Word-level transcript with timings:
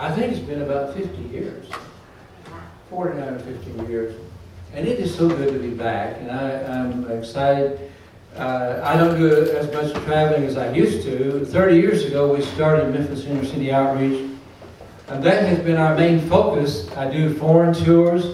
I 0.00 0.10
think 0.12 0.32
it's 0.32 0.40
been 0.40 0.62
about 0.62 0.94
50 0.94 1.22
years, 1.28 1.66
49 2.88 3.28
or 3.28 3.38
50 3.38 3.86
years. 3.86 4.16
And 4.72 4.88
it 4.88 4.98
is 4.98 5.14
so 5.14 5.28
good 5.28 5.52
to 5.52 5.58
be 5.58 5.74
back, 5.74 6.16
and 6.18 6.30
I, 6.30 6.50
am 6.50 7.10
excited. 7.10 7.92
Uh, 8.34 8.80
I 8.82 8.96
don't 8.96 9.18
do 9.18 9.30
as 9.30 9.70
much 9.72 9.92
traveling 10.04 10.44
as 10.44 10.56
I 10.56 10.72
used 10.72 11.02
to. 11.02 11.44
30 11.44 11.76
years 11.76 12.04
ago, 12.06 12.34
we 12.34 12.42
started 12.42 12.94
Memphis 12.94 13.24
Inner 13.26 13.44
City 13.44 13.70
Outreach, 13.70 14.30
and 15.08 15.22
that 15.22 15.44
has 15.44 15.58
been 15.58 15.76
our 15.76 15.94
main 15.94 16.26
focus. 16.30 16.90
I 16.96 17.10
do 17.10 17.34
foreign 17.34 17.74
tours. 17.74 18.24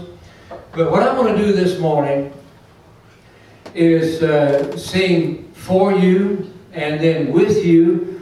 But 0.72 0.92
what 0.92 1.02
I 1.02 1.18
want 1.18 1.36
to 1.36 1.44
do 1.44 1.52
this 1.52 1.80
morning 1.80 2.32
is 3.74 4.22
uh, 4.22 4.76
sing 4.78 5.50
for 5.52 5.92
you 5.92 6.52
and 6.72 7.00
then 7.00 7.32
with 7.32 7.64
you 7.64 8.15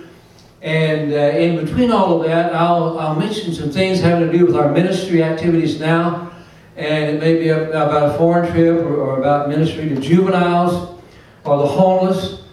and 0.65 1.13
uh, 1.13 1.17
in 1.17 1.63
between 1.63 1.93
all 1.93 2.19
of 2.23 2.27
that, 2.27 2.55
I'll, 2.55 2.99
I'll 2.99 3.15
mention 3.15 3.53
some 3.53 3.71
things 3.71 4.01
having 4.01 4.31
to 4.31 4.39
do 4.39 4.47
with 4.47 4.57
our 4.57 4.73
ministry 4.73 5.23
activities 5.23 5.79
now. 5.79 6.33
And 6.79 7.17
it 7.17 7.21
may 7.21 7.39
be 7.39 7.51
about 7.51 8.15
a 8.15 8.17
foreign 8.17 8.51
trip 8.51 8.79
or, 8.79 8.97
or 8.97 9.19
about 9.19 9.51
ministry 9.51 9.91
to 9.91 10.01
juveniles 10.01 10.99
or 11.45 11.59
the 11.59 11.67
homeless. 11.67 12.45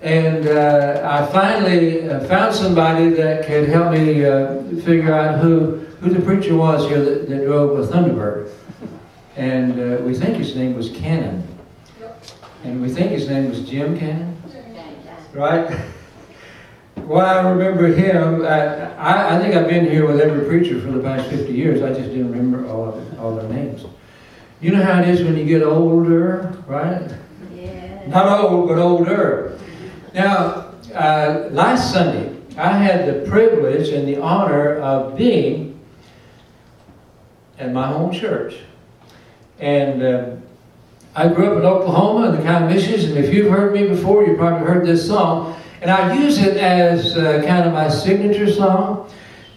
And 0.00 0.46
uh, 0.46 1.02
I 1.04 1.26
finally 1.32 2.08
uh, 2.08 2.20
found 2.28 2.54
somebody 2.54 3.08
that 3.08 3.44
could 3.46 3.68
help 3.68 3.90
me 3.90 4.24
uh, 4.24 4.62
figure 4.84 5.12
out 5.12 5.40
who, 5.40 5.78
who 6.00 6.10
the 6.10 6.20
preacher 6.20 6.54
was 6.54 6.88
here 6.88 7.04
that, 7.04 7.28
that 7.28 7.44
drove 7.46 7.80
a 7.80 7.92
Thunderbird. 7.92 8.48
And 9.34 9.72
uh, 9.72 10.02
we 10.04 10.14
think 10.14 10.36
his 10.36 10.54
name 10.54 10.76
was 10.76 10.90
Cannon. 10.90 11.42
And 12.62 12.80
we 12.80 12.90
think 12.90 13.10
his 13.10 13.28
name 13.28 13.50
was 13.50 13.68
Jim 13.68 13.98
Cannon. 13.98 14.40
Right? 15.34 15.76
Why 17.06 17.24
I 17.24 17.48
remember 17.50 17.86
him, 17.86 18.44
I, 18.44 19.36
I, 19.36 19.40
think 19.40 19.54
I've 19.54 19.68
been 19.68 19.88
here 19.88 20.04
with 20.04 20.20
every 20.20 20.44
preacher 20.44 20.80
for 20.80 20.90
the 20.90 21.00
past 21.00 21.30
50 21.30 21.52
years. 21.52 21.80
I 21.80 21.90
just 21.90 22.10
didn't 22.10 22.32
remember 22.32 22.68
all, 22.68 23.00
all 23.20 23.36
their 23.36 23.48
names. 23.48 23.84
You 24.60 24.72
know 24.72 24.82
how 24.82 25.00
it 25.00 25.08
is 25.08 25.22
when 25.22 25.36
you 25.36 25.44
get 25.44 25.62
older, 25.62 26.52
right? 26.66 27.08
Yeah. 27.54 28.08
Not 28.08 28.40
old, 28.40 28.68
but 28.68 28.78
older. 28.78 29.56
Now, 30.14 30.72
uh, 30.96 31.48
last 31.52 31.92
Sunday, 31.92 32.36
I 32.58 32.76
had 32.76 33.06
the 33.06 33.30
privilege 33.30 33.90
and 33.90 34.08
the 34.08 34.20
honor 34.20 34.74
of 34.78 35.16
being 35.16 35.78
at 37.56 37.72
my 37.72 37.86
home 37.86 38.12
church. 38.12 38.56
And 39.60 40.02
uh, 40.02 40.30
I 41.14 41.28
grew 41.28 41.52
up 41.52 41.58
in 41.58 41.64
Oklahoma 41.64 42.30
in 42.30 42.36
the 42.36 42.42
Combishes, 42.42 43.08
and 43.08 43.16
if 43.16 43.32
you've 43.32 43.52
heard 43.52 43.72
me 43.72 43.86
before, 43.86 44.26
you 44.26 44.34
probably 44.34 44.66
heard 44.66 44.84
this 44.84 45.06
song. 45.06 45.56
And 45.82 45.90
I 45.90 46.14
use 46.14 46.38
it 46.38 46.56
as 46.56 47.16
uh, 47.16 47.42
kind 47.46 47.66
of 47.66 47.72
my 47.72 47.88
signature 47.88 48.50
song, 48.50 49.10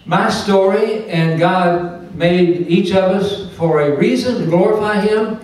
my 0.05 0.29
story, 0.29 1.07
and 1.09 1.39
God 1.39 2.13
made 2.15 2.67
each 2.67 2.91
of 2.91 3.03
us 3.03 3.53
for 3.55 3.81
a 3.81 3.95
reason 3.95 4.39
to 4.39 4.45
glorify 4.45 4.99
Him. 4.99 5.39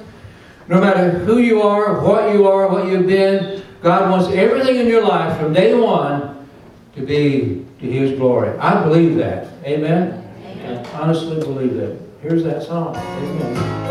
No 0.67 0.81
matter 0.81 1.11
who 1.11 1.37
you 1.37 1.61
are, 1.61 2.01
what 2.01 2.33
you 2.33 2.47
are, 2.47 2.67
what 2.67 2.87
you've 2.87 3.07
been, 3.07 3.63
God 3.81 4.09
wants 4.09 4.29
everything 4.35 4.77
in 4.77 4.87
your 4.87 5.05
life 5.05 5.39
from 5.39 5.53
day 5.53 5.75
one 5.75 6.47
to 6.95 7.05
be 7.05 7.65
to 7.79 7.85
His 7.85 8.17
glory. 8.17 8.57
I 8.57 8.83
believe 8.83 9.15
that. 9.17 9.47
Amen? 9.63 10.27
Amen. 10.43 10.85
I 10.87 10.99
honestly 10.99 11.39
believe 11.39 11.75
that. 11.75 11.99
Here's 12.21 12.43
that 12.43 12.63
song. 12.63 12.95
Amen. 12.95 13.84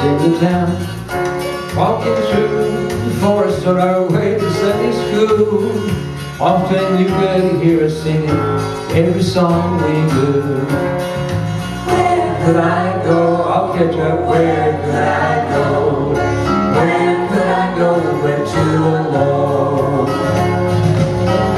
To 0.00 0.18
take 0.18 0.40
town. 0.40 0.70
Walking 1.76 2.14
through 2.30 2.88
the 2.88 3.16
forest 3.20 3.66
on 3.66 3.78
our 3.78 4.08
way 4.08 4.38
to 4.38 4.50
Sunday 4.52 4.92
school. 4.92 5.90
Often 6.40 7.00
you 7.00 7.08
could 7.08 7.62
hear 7.62 7.84
us 7.84 8.00
singing 8.02 8.30
every 8.94 9.22
song 9.22 9.82
we 9.82 9.94
do. 10.14 10.64
Where 11.90 12.44
could 12.44 12.56
I 12.56 13.02
go? 13.02 13.42
I'll 13.42 13.74
catch 13.74 13.96
up. 13.96 14.20
Where 14.28 14.72
could 14.84 14.94
I 14.94 15.48
go? 15.50 16.12
Where 16.76 17.28
could 17.28 17.48
I 17.48 17.76
go 17.76 18.22
when 18.22 18.40
too 18.46 18.84
alone? 19.02 20.10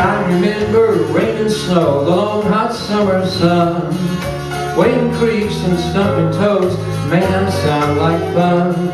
I 0.01 0.33
remember 0.33 0.93
rain 1.13 1.37
and 1.37 1.51
snow, 1.51 2.05
the 2.05 2.11
long 2.11 2.43
hot 2.45 2.73
summer 2.75 3.27
sun. 3.27 3.95
Wading 4.79 5.13
creeks 5.17 5.57
and 5.65 5.79
stumping 5.79 6.33
toes 6.41 6.90
may 7.11 7.21
not 7.29 7.53
sound 7.53 7.99
like 7.99 8.23
fun. 8.35 8.87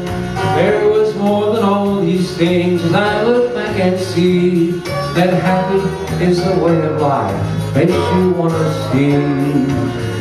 There 0.57 0.89
was 0.89 1.15
more 1.17 1.55
than 1.55 1.63
all 1.63 2.01
these 2.01 2.35
things 2.35 2.83
as 2.83 2.95
I 2.95 3.23
look 3.25 3.55
back 3.55 3.79
and 3.79 4.01
see 4.01 4.71
that 5.17 5.35
happy 5.35 6.25
is 6.25 6.43
the 6.43 6.57
way 6.65 6.81
of 6.81 6.99
life. 6.99 7.75
Makes 7.75 7.93
you 7.93 8.33
to 8.33 8.91
see. 8.91 9.11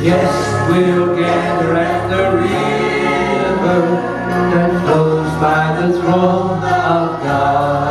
Yes, 0.04 0.70
we'll 0.70 1.16
gather 1.16 1.74
at 1.76 2.10
the 2.10 2.24
river 2.36 3.82
that 4.52 4.72
flows 4.84 5.32
by 5.42 5.80
the 5.80 6.02
throne 6.02 6.64
of 6.64 7.24
God. 7.24 7.85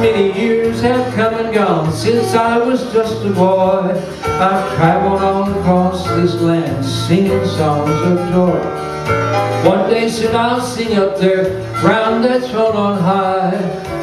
Many 0.00 0.38
years 0.38 0.82
have 0.82 1.14
come 1.14 1.34
and 1.34 1.54
gone 1.54 1.90
since 1.90 2.34
I 2.34 2.58
was 2.58 2.82
just 2.92 3.24
a 3.24 3.30
boy. 3.30 3.92
I've 4.24 4.76
traveled 4.76 5.22
all 5.22 5.50
across 5.58 6.06
this 6.08 6.34
land 6.42 6.84
singing 6.84 7.46
songs 7.46 7.90
of 7.90 8.18
joy. 8.30 8.60
One 9.66 9.88
day 9.88 10.10
soon 10.10 10.36
I'll 10.36 10.60
sing 10.60 10.98
up 10.98 11.16
there 11.16 11.62
round 11.82 12.24
that 12.24 12.42
throne 12.50 12.76
on 12.76 13.00
high 13.00 13.56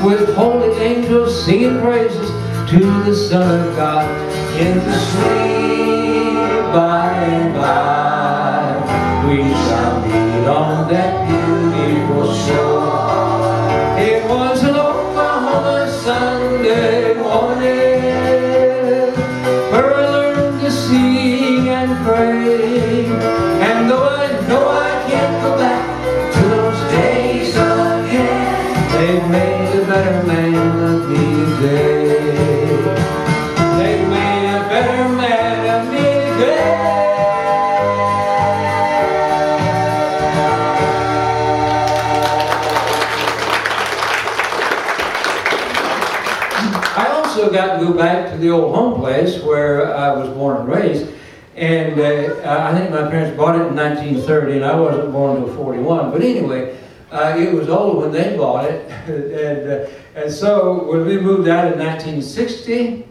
with 0.03 0.33
holy 0.35 0.75
angels 0.77 1.45
singing 1.45 1.79
praises 1.79 2.29
to 2.71 2.79
the 3.03 3.15
Son 3.15 3.67
of 3.67 3.75
God 3.75 4.09
in 4.59 4.79
the 4.79 4.99
sweet 4.99 5.92
by 6.73 7.13
and 7.13 7.53
by. 7.53 9.27
We 9.27 9.43
shall 9.53 10.01
meet 10.01 10.47
on 10.47 10.87
that 10.89 11.22
the 48.43 48.49
old 48.49 48.75
home 48.75 48.99
place 48.99 49.41
where 49.41 49.95
I 49.95 50.11
was 50.13 50.29
born 50.29 50.57
and 50.57 50.69
raised. 50.69 51.07
And 51.55 51.99
uh, 51.99 52.71
I 52.71 52.77
think 52.77 52.91
my 52.91 53.09
parents 53.09 53.37
bought 53.37 53.55
it 53.55 53.67
in 53.67 53.75
1930, 53.75 54.53
and 54.57 54.65
I 54.65 54.75
wasn't 54.75 55.11
born 55.11 55.37
until 55.37 55.55
41. 55.55 56.11
But 56.11 56.21
anyway, 56.21 56.77
uh, 57.11 57.35
it 57.37 57.53
was 57.53 57.69
old 57.69 57.97
when 57.97 58.11
they 58.11 58.35
bought 58.35 58.65
it. 58.65 58.89
and, 59.07 59.71
uh, 59.71 59.89
and 60.15 60.31
so 60.31 60.83
when 60.91 61.05
we 61.05 61.19
moved 61.19 61.47
out 61.47 61.71
in 61.71 61.79
1960, 61.79 63.07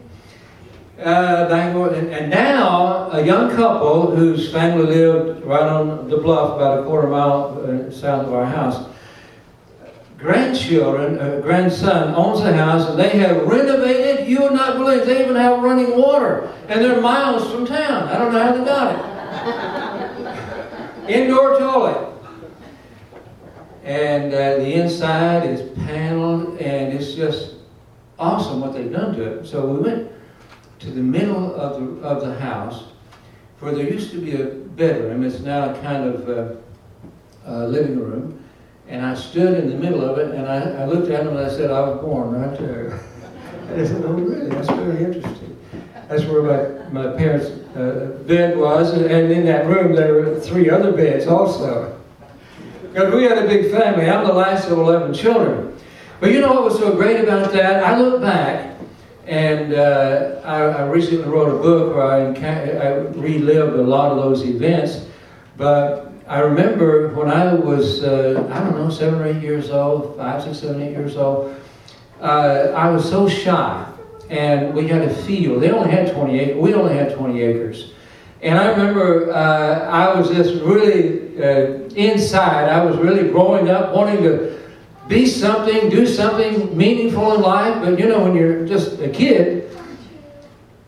uh, 0.99 1.47
and, 1.49 2.29
now 2.29 3.09
a 3.11 3.25
young 3.25 3.49
couple 3.55 4.15
whose 4.15 4.51
family 4.51 4.85
lived 4.85 5.43
right 5.43 5.63
on 5.63 6.07
the 6.07 6.17
bluff, 6.17 6.55
about 6.55 6.79
a 6.79 6.83
quarter 6.83 7.07
mile 7.07 7.59
uh, 7.65 7.91
south 7.91 8.27
of 8.27 8.33
our 8.33 8.45
house. 8.45 8.87
Grandchildren, 10.23 11.19
uh, 11.19 11.41
grandson 11.41 12.15
owns 12.15 12.41
the 12.41 12.53
house, 12.53 12.89
and 12.89 12.97
they 12.97 13.09
have 13.09 13.45
renovated. 13.45 14.25
You 14.25 14.43
would 14.43 14.53
not 14.53 14.77
believe 14.77 15.05
they 15.05 15.21
even 15.21 15.35
have 15.35 15.61
running 15.61 15.97
water, 15.97 16.49
and 16.69 16.79
they're 16.79 17.01
miles 17.01 17.51
from 17.51 17.65
town. 17.65 18.07
I 18.07 18.17
don't 18.17 18.31
know 18.31 18.41
how 18.41 18.53
they 18.55 18.63
got 18.63 18.95
it. 21.09 21.09
Indoor 21.09 21.59
toilet. 21.59 22.13
And 23.83 24.33
uh, 24.33 24.55
the 24.63 24.73
inside 24.75 25.45
is 25.45 25.77
paneled, 25.79 26.57
and 26.57 26.93
it's 26.93 27.15
just 27.15 27.55
awesome 28.17 28.61
what 28.61 28.71
they've 28.71 28.89
done 28.89 29.13
to 29.17 29.39
it. 29.39 29.45
So 29.45 29.67
we 29.67 29.79
went 29.79 30.09
to 30.79 30.89
the 30.89 31.01
middle 31.01 31.53
of 31.53 31.81
the, 31.81 32.01
of 32.01 32.21
the 32.21 32.33
house 32.35 32.85
where 33.59 33.73
there 33.75 33.89
used 33.89 34.11
to 34.11 34.21
be 34.21 34.41
a 34.41 34.45
bedroom. 34.45 35.25
It's 35.25 35.41
now 35.41 35.73
a 35.73 35.81
kind 35.81 36.05
of 36.05 36.57
uh, 37.45 37.65
living 37.65 37.99
room. 37.99 38.42
And 38.87 39.05
I 39.05 39.15
stood 39.15 39.63
in 39.63 39.69
the 39.69 39.77
middle 39.77 40.03
of 40.03 40.17
it 40.17 40.35
and 40.35 40.47
I, 40.47 40.83
I 40.83 40.85
looked 40.85 41.09
at 41.09 41.23
them 41.23 41.37
and 41.37 41.45
I 41.45 41.49
said, 41.49 41.71
I 41.71 41.81
was 41.81 42.01
born 42.01 42.31
right 42.31 42.57
there. 42.59 42.99
and 43.67 43.79
they 43.79 43.87
said, 43.87 44.03
Oh, 44.05 44.13
really? 44.13 44.49
That's 44.49 44.69
very 44.69 45.03
interesting. 45.03 45.57
That's 46.09 46.23
where 46.25 46.43
my, 46.43 46.89
my 46.91 47.17
parents' 47.17 47.47
uh, 47.75 48.17
bed 48.27 48.57
was. 48.57 48.93
And 48.93 49.31
in 49.31 49.45
that 49.45 49.65
room, 49.65 49.95
there 49.95 50.13
were 50.13 50.39
three 50.39 50.69
other 50.69 50.91
beds 50.91 51.27
also. 51.27 51.99
Because 52.83 53.13
we 53.13 53.23
had 53.23 53.39
a 53.39 53.47
big 53.47 53.71
family. 53.71 54.09
I'm 54.09 54.27
the 54.27 54.33
last 54.33 54.69
of 54.69 54.77
11 54.77 55.13
children. 55.13 55.75
But 56.19 56.31
you 56.31 56.39
know 56.39 56.53
what 56.53 56.63
was 56.63 56.77
so 56.77 56.95
great 56.95 57.19
about 57.19 57.51
that? 57.53 57.83
I 57.83 57.99
look 57.99 58.21
back 58.21 58.77
and 59.25 59.73
uh, 59.73 60.41
I, 60.43 60.61
I, 60.61 60.85
recently 60.87 61.27
wrote 61.27 61.49
a 61.49 61.61
book 61.61 61.95
where 61.95 62.05
I, 62.05 62.33
I, 62.85 62.89
relived 63.17 63.73
a 63.73 63.81
lot 63.81 64.11
of 64.11 64.17
those 64.17 64.45
events. 64.45 65.07
But 65.57 66.12
I 66.27 66.39
remember 66.39 67.09
when 67.09 67.29
I 67.29 67.53
was, 67.53 68.01
uh, 68.01 68.47
I 68.49 68.59
don't 68.59 68.77
know, 68.77 68.89
seven 68.89 69.19
or 69.19 69.25
eight 69.25 69.41
years 69.41 69.69
old, 69.69 70.15
five, 70.15 70.41
six, 70.43 70.59
seven, 70.59 70.81
eight 70.81 70.91
years 70.91 71.17
old, 71.17 71.55
uh, 72.21 72.71
I 72.75 72.89
was 72.89 73.09
so 73.09 73.27
shy. 73.27 73.89
And 74.29 74.73
we 74.73 74.87
had 74.87 75.01
a 75.01 75.13
field. 75.13 75.61
They 75.61 75.71
only 75.71 75.91
had 75.91 76.13
20 76.13 76.39
acres. 76.39 76.57
We 76.57 76.73
only 76.73 76.95
had 76.95 77.13
20 77.13 77.41
acres. 77.41 77.91
And 78.41 78.57
I 78.57 78.71
remember 78.71 79.33
uh, 79.33 79.89
I 79.89 80.17
was 80.17 80.29
just 80.29 80.63
really 80.63 81.37
uh, 81.37 81.89
inside. 81.95 82.69
I 82.69 82.83
was 82.83 82.97
really 82.97 83.29
growing 83.29 83.69
up 83.69 83.93
wanting 83.93 84.23
to 84.23 84.59
be 85.09 85.25
something, 85.25 85.89
do 85.89 86.07
something 86.07 86.75
meaningful 86.75 87.35
in 87.35 87.41
life. 87.41 87.83
But 87.83 87.99
you 87.99 88.07
know, 88.07 88.23
when 88.23 88.35
you're 88.35 88.65
just 88.65 88.99
a 88.99 89.09
kid, 89.09 89.69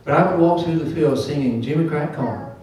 but 0.06 0.14
I 0.14 0.32
would 0.32 0.40
walk 0.40 0.66
through 0.66 0.80
the 0.80 0.96
field 0.96 1.20
singing 1.20 1.62
Jimmy 1.62 1.90
Crack 1.90 2.16
Corn. 2.16 2.55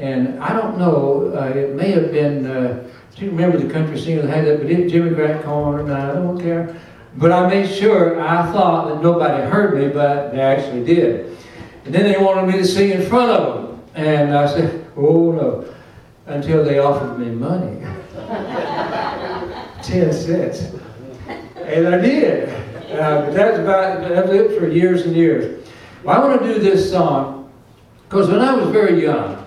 And 0.00 0.40
I 0.42 0.54
don't 0.54 0.78
know, 0.78 1.30
uh, 1.36 1.48
it 1.54 1.74
may 1.74 1.90
have 1.90 2.10
been, 2.10 2.46
uh, 2.46 2.88
do 3.14 3.24
you 3.26 3.30
remember 3.30 3.58
the 3.58 3.70
country 3.70 3.98
singer 3.98 4.22
that 4.22 4.34
had 4.34 4.46
that? 4.46 4.62
But 4.62 4.70
it, 4.70 4.88
Jimmy 4.88 5.14
Crack 5.14 5.44
Corn, 5.44 5.90
I 5.90 6.14
don't 6.14 6.40
care. 6.40 6.74
But 7.18 7.32
I 7.32 7.46
made 7.46 7.68
sure, 7.70 8.18
I 8.18 8.50
thought 8.50 8.88
that 8.88 9.02
nobody 9.02 9.42
heard 9.50 9.78
me, 9.78 9.88
but 9.88 10.32
they 10.32 10.40
actually 10.40 10.84
did. 10.84 11.36
And 11.84 11.94
then 11.94 12.10
they 12.10 12.18
wanted 12.18 12.46
me 12.50 12.58
to 12.58 12.64
sing 12.64 12.90
in 12.90 13.06
front 13.06 13.30
of 13.30 13.62
them. 13.62 13.82
And 13.94 14.34
I 14.34 14.46
said, 14.46 14.86
oh 14.96 15.32
no, 15.32 15.74
until 16.26 16.64
they 16.64 16.78
offered 16.78 17.18
me 17.18 17.26
money. 17.26 17.84
10 19.82 20.12
cents. 20.14 20.74
And 21.56 21.88
I 21.88 21.98
did. 21.98 22.48
Uh, 22.90 23.26
but 23.26 23.34
that's 23.34 23.58
about, 23.58 24.00
that 24.08 24.30
lived 24.30 24.58
for 24.58 24.66
years 24.66 25.02
and 25.04 25.14
years. 25.14 25.68
Well, 26.04 26.16
I 26.16 26.26
want 26.26 26.40
to 26.40 26.54
do 26.54 26.58
this 26.58 26.90
song 26.90 27.52
because 28.08 28.30
when 28.30 28.40
I 28.40 28.54
was 28.54 28.70
very 28.70 29.02
young, 29.02 29.39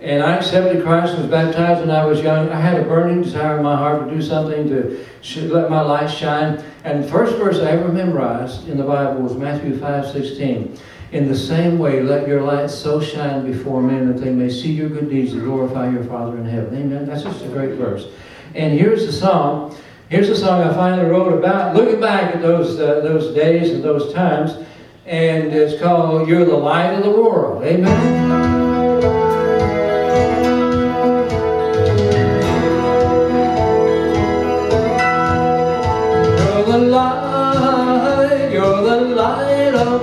and 0.00 0.22
I 0.22 0.36
accepted 0.36 0.84
Christ 0.84 1.14
and 1.14 1.22
was 1.22 1.30
baptized 1.30 1.80
when 1.80 1.90
I 1.90 2.04
was 2.04 2.20
young, 2.20 2.48
I 2.50 2.60
had 2.60 2.78
a 2.80 2.84
burning 2.84 3.22
desire 3.22 3.56
in 3.56 3.64
my 3.64 3.76
heart 3.76 4.08
to 4.08 4.14
do 4.14 4.22
something 4.22 4.68
to 4.68 5.04
let 5.48 5.70
my 5.70 5.80
light 5.80 6.08
shine. 6.08 6.62
And 6.84 7.02
the 7.02 7.08
first 7.08 7.36
verse 7.36 7.58
I 7.58 7.70
ever 7.72 7.88
memorized 7.88 8.68
in 8.68 8.78
the 8.78 8.84
Bible 8.84 9.22
was 9.22 9.34
Matthew 9.34 9.78
5 9.78 10.12
16. 10.12 10.78
In 11.10 11.26
the 11.26 11.36
same 11.36 11.78
way, 11.78 12.02
let 12.02 12.28
your 12.28 12.42
light 12.42 12.70
so 12.70 13.00
shine 13.00 13.50
before 13.50 13.82
men 13.82 14.06
that 14.08 14.22
they 14.22 14.30
may 14.30 14.50
see 14.50 14.70
your 14.70 14.90
good 14.90 15.08
deeds 15.08 15.32
and 15.32 15.42
glorify 15.42 15.90
your 15.90 16.04
Father 16.04 16.36
in 16.36 16.44
heaven. 16.44 16.76
Amen. 16.76 17.06
That's 17.06 17.22
just 17.22 17.44
a 17.44 17.48
great 17.48 17.72
verse. 17.72 18.08
And 18.54 18.78
here's 18.78 19.06
the 19.06 19.12
song. 19.12 19.76
Here's 20.10 20.28
a 20.28 20.36
song 20.36 20.62
I 20.62 20.72
finally 20.74 21.08
wrote 21.08 21.32
about 21.32 21.74
looking 21.74 22.00
back 22.00 22.34
at 22.34 22.42
those 22.42 22.78
uh, 22.78 23.00
those 23.00 23.34
days 23.34 23.70
and 23.72 23.82
those 23.82 24.12
times, 24.14 24.64
and 25.06 25.52
it's 25.52 25.80
called 25.82 26.28
"You're 26.28 26.44
the 26.44 26.56
Light 26.56 26.92
of 26.94 27.04
the 27.04 27.10
World." 27.10 27.64
Amen. 27.64 28.67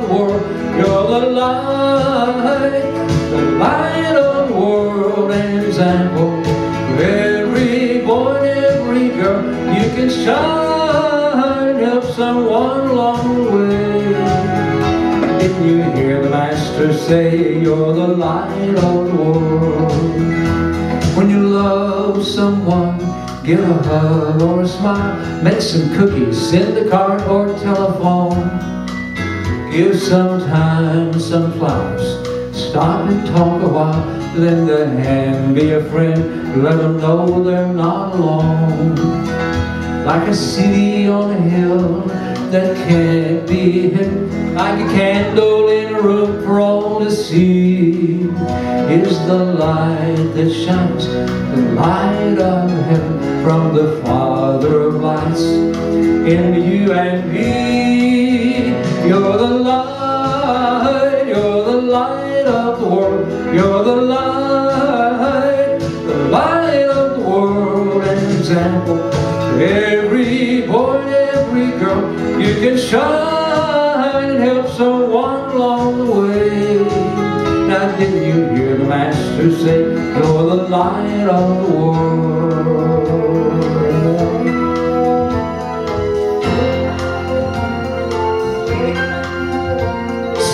The 0.01 0.13
world. 0.13 0.41
You're 0.77 1.07
the 1.07 1.27
light, 1.27 2.81
the 3.31 3.41
light 3.59 4.15
of 4.15 4.49
the 4.49 4.55
world, 4.55 5.31
and 5.31 5.65
example 5.65 6.45
every 7.01 8.05
boy, 8.05 8.35
every 8.35 9.09
girl. 9.09 9.43
You 9.73 9.89
can 9.95 10.09
shine, 10.09 11.77
help 11.77 12.03
someone 12.03 12.89
along 12.89 13.35
the 13.35 13.51
way. 13.51 15.39
Didn't 15.39 15.67
you 15.67 15.83
hear 15.93 16.23
the 16.23 16.29
Master 16.29 16.93
say, 16.93 17.59
you're 17.59 17.93
the 17.93 18.07
light 18.07 18.75
of 18.75 19.07
the 19.07 19.15
world? 19.15 19.91
When 21.15 21.29
you 21.29 21.47
love 21.47 22.25
someone, 22.25 22.97
give 23.43 23.59
a 23.59 23.73
hug 23.83 24.41
or 24.41 24.61
a 24.61 24.67
smile, 24.67 25.43
make 25.43 25.61
some 25.61 25.93
cookies, 25.95 26.49
send 26.49 26.77
a 26.77 26.89
card 26.89 27.21
or 27.23 27.47
telephone. 27.59 28.74
Give 29.75 29.99
some 29.99 30.39
time, 30.39 31.19
some 31.19 31.51
flowers, 31.51 32.07
stop 32.57 33.09
and 33.09 33.27
talk 33.27 33.61
a 33.61 33.67
while, 33.67 34.05
lend 34.37 34.69
a 34.69 34.87
hand, 34.87 35.53
be 35.53 35.71
a 35.71 35.83
friend, 35.89 36.63
let 36.63 36.77
them 36.77 36.97
know 37.01 37.43
they're 37.43 37.67
not 37.67 38.15
alone. 38.15 38.95
Like 40.05 40.29
a 40.29 40.33
city 40.33 41.09
on 41.09 41.29
a 41.31 41.41
hill 41.41 42.03
that 42.51 42.77
can't 42.87 43.45
be 43.45 43.89
hid, 43.89 44.53
like 44.53 44.79
a 44.79 44.87
candle 44.93 45.67
in 45.67 45.93
a 45.93 46.01
room 46.01 46.41
for 46.45 46.61
all 46.61 46.99
to 47.01 47.11
see. 47.11 48.29
Is 48.87 49.19
the 49.27 49.43
light 49.59 50.31
that 50.35 50.53
shines, 50.53 51.05
the 51.05 51.73
light 51.75 52.39
of 52.39 52.69
heaven 52.85 53.43
from 53.43 53.75
the 53.75 54.01
Father 54.05 54.83
of 54.83 54.95
lights. 55.01 55.41
In 55.41 56.53
you 56.63 56.93
and 56.93 57.33
me. 57.33 58.05
You're 59.07 59.37
the 59.37 59.54
can 72.65 72.77
shine 72.79 74.23
and 74.25 74.43
help 74.43 74.67
someone 74.69 75.51
along 75.51 75.97
the 75.99 76.11
way. 76.19 76.77
Now 77.67 77.95
didn't 77.95 78.23
you 78.23 78.55
hear 78.55 78.77
the 78.77 78.85
Master 78.85 79.51
say, 79.51 79.81
you're 79.83 80.49
the 80.49 80.67
light 80.73 81.27
of 81.27 81.47
the 81.61 81.77
world? 81.77 82.25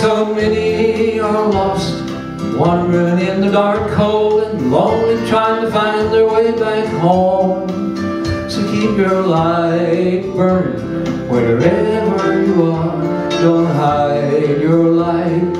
So 0.02 0.34
many 0.34 1.18
are 1.18 1.46
lost, 1.48 1.94
wandering 2.58 3.26
in 3.26 3.40
the 3.40 3.50
dark, 3.50 3.90
cold 3.92 4.42
and 4.42 4.70
lonely, 4.70 5.16
trying 5.30 5.64
to 5.64 5.70
find 5.70 6.12
their 6.12 6.28
way 6.28 6.52
back 6.52 6.88
home 7.00 7.70
So 8.50 8.60
keep 8.70 8.98
your 8.98 9.22
light 9.22 10.24
burning 10.36 10.92
wherever 11.32 11.91
you 12.54 12.72
are. 12.72 13.30
Don't 13.40 13.66
hide 13.66 14.60
your 14.60 14.84
light. 14.84 15.52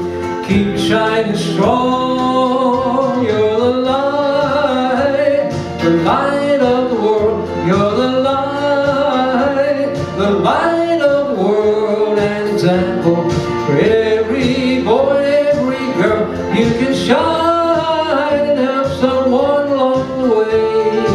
Keep 0.46 0.76
shining 0.76 1.36
strong. 1.36 3.24
You're 3.24 3.60
the 3.60 3.72
light, 3.90 5.50
the 5.80 5.90
light 6.08 6.60
of 6.60 6.90
the 6.90 6.96
world. 6.96 7.48
You're 7.66 7.96
the 8.02 8.12
light, 8.28 9.94
the 10.18 10.30
light 10.30 11.00
of 11.00 11.36
the 11.36 11.42
world. 11.42 12.18
An 12.18 12.54
example 12.54 13.30
for 13.64 13.78
every 13.78 14.82
boy, 14.82 15.16
every 15.50 15.84
girl. 16.00 16.28
You 16.56 16.68
can 16.78 16.94
shine 16.94 18.50
and 18.50 18.58
help 18.58 18.88
someone 19.00 19.68
along 19.68 20.22
the 20.22 20.28
way. 20.36 21.06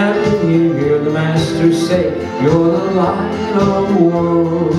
And 0.00 0.18
if 0.26 0.50
you 0.50 0.72
hear 0.72 0.98
the 0.98 1.10
master 1.10 1.72
say, 1.72 2.04
You're 2.42 2.72
the 2.72 2.90
light 3.00 3.27
of 3.56 3.88
the 3.96 4.04
world. 4.04 4.74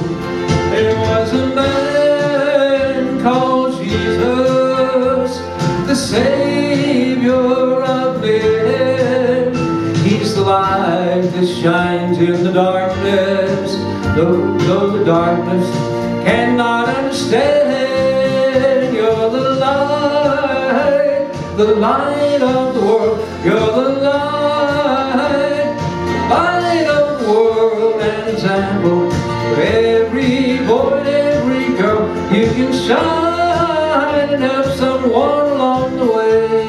There 0.72 0.96
was 0.96 1.34
a 1.34 1.48
man 1.56 3.22
called 3.22 3.82
Jesus, 3.82 5.40
the 5.88 5.96
Savior 5.96 7.84
of 7.84 8.22
men. 8.22 9.54
He's 10.06 10.36
the 10.36 10.42
light 10.42 11.22
that 11.22 11.48
shines 11.62 12.18
in 12.18 12.44
the 12.44 12.52
darkness, 12.52 13.76
though, 14.16 14.58
though 14.60 14.98
the 14.98 15.04
darkness 15.06 15.70
cannot 16.26 16.90
understand. 16.90 17.70
You're 18.96 19.30
the 19.30 19.56
light, 19.60 21.28
the 21.58 21.76
light 21.76 22.42
of 22.42 22.74
the 22.76 22.82
world. 22.82 23.20
You're 23.44 23.96
the 23.96 23.99
every 29.62 30.66
boy, 30.66 31.04
every 31.06 31.76
girl. 31.78 32.08
You 32.34 32.46
can 32.52 32.74
shine 32.74 34.30
and 34.30 34.44
help 34.44 34.66
someone 34.76 35.52
along 35.52 35.98
the 35.98 36.06
way. 36.06 36.66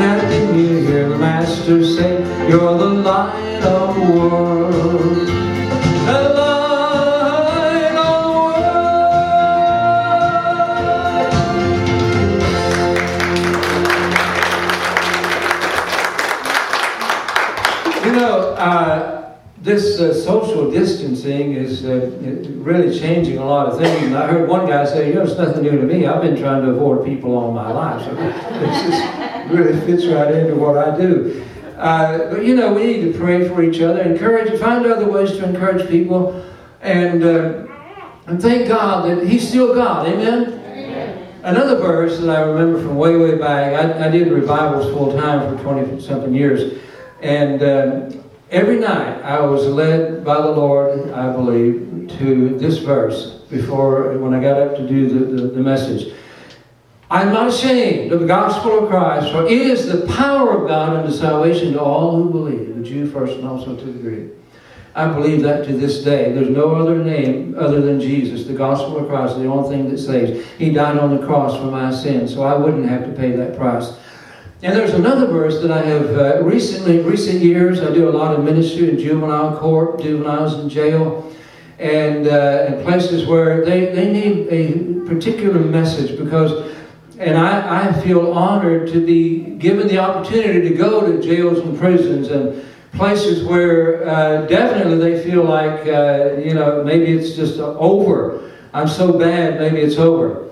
Now 0.00 0.20
didn't 0.28 0.58
you 0.58 0.76
hear 0.86 1.08
the 1.08 1.18
master 1.18 1.84
say, 1.84 2.18
You're 2.48 2.78
the 2.78 2.86
light 2.86 3.62
of 3.62 3.94
the 3.96 4.12
world. 4.12 4.51
This 19.72 20.00
uh, 20.00 20.12
social 20.12 20.70
distancing 20.70 21.54
is 21.54 21.84
uh, 21.84 22.10
really 22.56 22.98
changing 22.98 23.38
a 23.38 23.44
lot 23.44 23.66
of 23.68 23.78
things. 23.78 24.02
And 24.06 24.16
I 24.16 24.26
heard 24.26 24.48
one 24.48 24.66
guy 24.66 24.84
say, 24.84 25.08
you 25.08 25.14
know, 25.14 25.22
it's 25.22 25.38
nothing 25.38 25.62
new 25.62 25.70
to 25.70 25.82
me. 25.82 26.06
I've 26.06 26.20
been 26.20 26.36
trying 26.36 26.62
to 26.62 26.70
avoid 26.70 27.06
people 27.06 27.36
all 27.36 27.52
my 27.52 27.70
life. 27.70 28.04
So 28.04 28.14
this 28.14 28.84
is, 28.84 29.50
really 29.50 29.80
fits 29.86 30.06
right 30.06 30.32
into 30.34 30.56
what 30.56 30.76
I 30.76 30.96
do. 30.96 31.44
Uh, 31.76 32.30
but, 32.30 32.44
you 32.44 32.54
know, 32.54 32.72
we 32.74 32.84
need 32.84 33.12
to 33.12 33.18
pray 33.18 33.48
for 33.48 33.62
each 33.62 33.80
other, 33.80 34.02
encourage, 34.02 34.58
find 34.60 34.86
other 34.86 35.10
ways 35.10 35.32
to 35.32 35.44
encourage 35.44 35.88
people, 35.88 36.46
and, 36.80 37.24
uh, 37.24 37.66
and 38.26 38.40
thank 38.40 38.68
God 38.68 39.08
that 39.08 39.26
He's 39.26 39.48
still 39.48 39.74
God. 39.74 40.06
Amen? 40.06 40.60
Another 41.42 41.76
verse 41.76 42.20
that 42.20 42.30
I 42.30 42.42
remember 42.42 42.80
from 42.80 42.96
way, 42.96 43.16
way 43.16 43.36
back, 43.36 43.74
I, 43.74 44.06
I 44.06 44.10
did 44.10 44.30
revivals 44.30 44.92
full 44.94 45.12
time 45.18 45.56
for 45.56 45.62
20 45.62 46.00
something 46.00 46.32
years. 46.32 46.78
And 47.20 47.62
um, 47.62 48.21
every 48.52 48.78
night 48.78 49.22
I 49.22 49.40
was 49.40 49.66
led 49.66 50.24
by 50.24 50.40
the 50.40 50.50
Lord, 50.50 51.10
I 51.10 51.32
believe, 51.32 52.08
to 52.18 52.56
this 52.58 52.78
verse 52.78 53.40
before, 53.50 54.16
when 54.18 54.34
I 54.34 54.40
got 54.40 54.60
up 54.60 54.76
to 54.76 54.86
do 54.86 55.08
the, 55.08 55.42
the, 55.42 55.48
the 55.48 55.60
message. 55.60 56.14
I'm 57.10 57.32
not 57.32 57.48
ashamed 57.48 58.12
of 58.12 58.20
the 58.20 58.26
gospel 58.26 58.84
of 58.84 58.88
Christ, 58.88 59.32
for 59.32 59.44
it 59.44 59.52
is 59.52 59.86
the 59.86 60.06
power 60.06 60.62
of 60.62 60.68
God 60.68 60.96
unto 60.96 61.12
salvation 61.12 61.72
to 61.74 61.80
all 61.80 62.16
who 62.16 62.30
believe, 62.30 62.76
the 62.76 62.82
Jew 62.82 63.10
first 63.10 63.34
and 63.34 63.46
also 63.46 63.76
to 63.76 63.84
the 63.84 63.98
Greek. 63.98 64.30
I 64.94 65.08
believe 65.08 65.42
that 65.42 65.66
to 65.66 65.72
this 65.76 66.04
day. 66.04 66.32
There's 66.32 66.50
no 66.50 66.74
other 66.74 67.02
name 67.02 67.54
other 67.58 67.80
than 67.80 67.98
Jesus. 67.98 68.46
The 68.46 68.52
gospel 68.52 68.98
of 68.98 69.08
Christ 69.08 69.36
is 69.36 69.42
the 69.42 69.48
only 69.48 69.74
thing 69.74 69.90
that 69.90 69.98
saves. 69.98 70.46
He 70.58 70.70
died 70.70 70.98
on 70.98 71.16
the 71.16 71.26
cross 71.26 71.56
for 71.56 71.64
my 71.64 71.90
sins, 71.90 72.32
so 72.34 72.42
I 72.42 72.54
wouldn't 72.54 72.88
have 72.88 73.04
to 73.06 73.12
pay 73.12 73.32
that 73.32 73.56
price. 73.56 73.92
And 74.62 74.76
there's 74.76 74.94
another 74.94 75.26
verse 75.26 75.60
that 75.60 75.72
I 75.72 75.82
have 75.82 76.16
uh, 76.16 76.44
recently, 76.44 77.00
recent 77.00 77.40
years, 77.40 77.80
I 77.80 77.92
do 77.92 78.08
a 78.08 78.14
lot 78.14 78.32
of 78.32 78.44
ministry 78.44 78.90
in 78.90 78.96
juvenile 78.96 79.56
court, 79.56 80.00
juveniles 80.00 80.54
in 80.60 80.68
jail, 80.68 81.32
and, 81.80 82.28
uh, 82.28 82.80
places 82.84 83.26
where 83.26 83.64
they, 83.64 83.86
they 83.86 84.12
need 84.12 84.46
a 84.50 85.04
particular 85.08 85.58
message 85.58 86.16
because, 86.16 86.72
and 87.18 87.36
I, 87.36 87.88
I 87.88 88.02
feel 88.02 88.32
honored 88.32 88.86
to 88.92 89.04
be 89.04 89.56
given 89.56 89.88
the 89.88 89.98
opportunity 89.98 90.68
to 90.68 90.74
go 90.76 91.10
to 91.10 91.20
jails 91.20 91.58
and 91.58 91.76
prisons 91.76 92.28
and 92.28 92.64
places 92.92 93.42
where 93.42 94.08
uh, 94.08 94.46
definitely 94.46 94.96
they 94.96 95.28
feel 95.28 95.42
like, 95.42 95.88
uh, 95.88 96.36
you 96.36 96.54
know, 96.54 96.84
maybe 96.84 97.06
it's 97.06 97.34
just 97.34 97.58
over. 97.58 98.52
I'm 98.72 98.86
so 98.86 99.18
bad, 99.18 99.58
maybe 99.58 99.80
it's 99.80 99.96
over. 99.96 100.50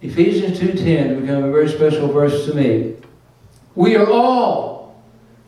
Ephesians 0.00 0.58
2.10 0.58 1.20
become 1.20 1.44
a 1.44 1.52
very 1.52 1.68
special 1.68 2.08
verse 2.08 2.46
to 2.46 2.54
me. 2.54 2.96
We 3.74 3.96
are 3.96 4.10
all 4.10 5.02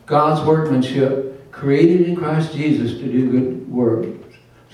God's 0.06 0.46
workmanship, 0.46 1.52
created 1.52 2.08
in 2.08 2.16
Christ 2.16 2.52
Jesus 2.54 2.92
to 2.92 3.04
do 3.04 3.30
good 3.30 3.70
work, 3.70 4.06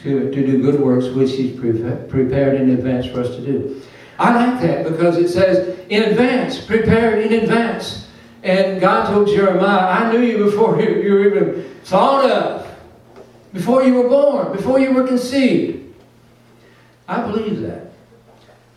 to, 0.03 0.31
to 0.31 0.47
do 0.47 0.63
good 0.63 0.81
works 0.81 1.07
which 1.07 1.33
He's 1.33 1.59
prepared 1.59 2.61
in 2.61 2.71
advance 2.71 3.07
for 3.07 3.21
us 3.21 3.37
to 3.37 3.45
do. 3.45 3.83
I 4.19 4.35
like 4.35 4.61
that 4.63 4.85
because 4.85 5.17
it 5.17 5.29
says 5.29 5.79
in 5.89 6.03
advance, 6.03 6.65
prepared 6.65 7.25
in 7.25 7.43
advance. 7.43 8.09
And 8.43 8.81
God 8.81 9.07
told 9.07 9.29
Jeremiah, 9.29 9.89
I 9.89 10.13
knew 10.13 10.21
you 10.21 10.45
before 10.45 10.81
you, 10.83 11.03
you 11.03 11.13
were 11.13 11.27
even 11.27 11.75
thought 11.85 12.31
of, 12.31 12.67
before 13.53 13.83
you 13.83 13.95
were 13.95 14.09
born, 14.09 14.53
before 14.53 14.79
you 14.79 14.93
were 14.93 15.07
conceived. 15.07 15.95
I 17.09 17.23
believe 17.23 17.61
that. 17.63 17.90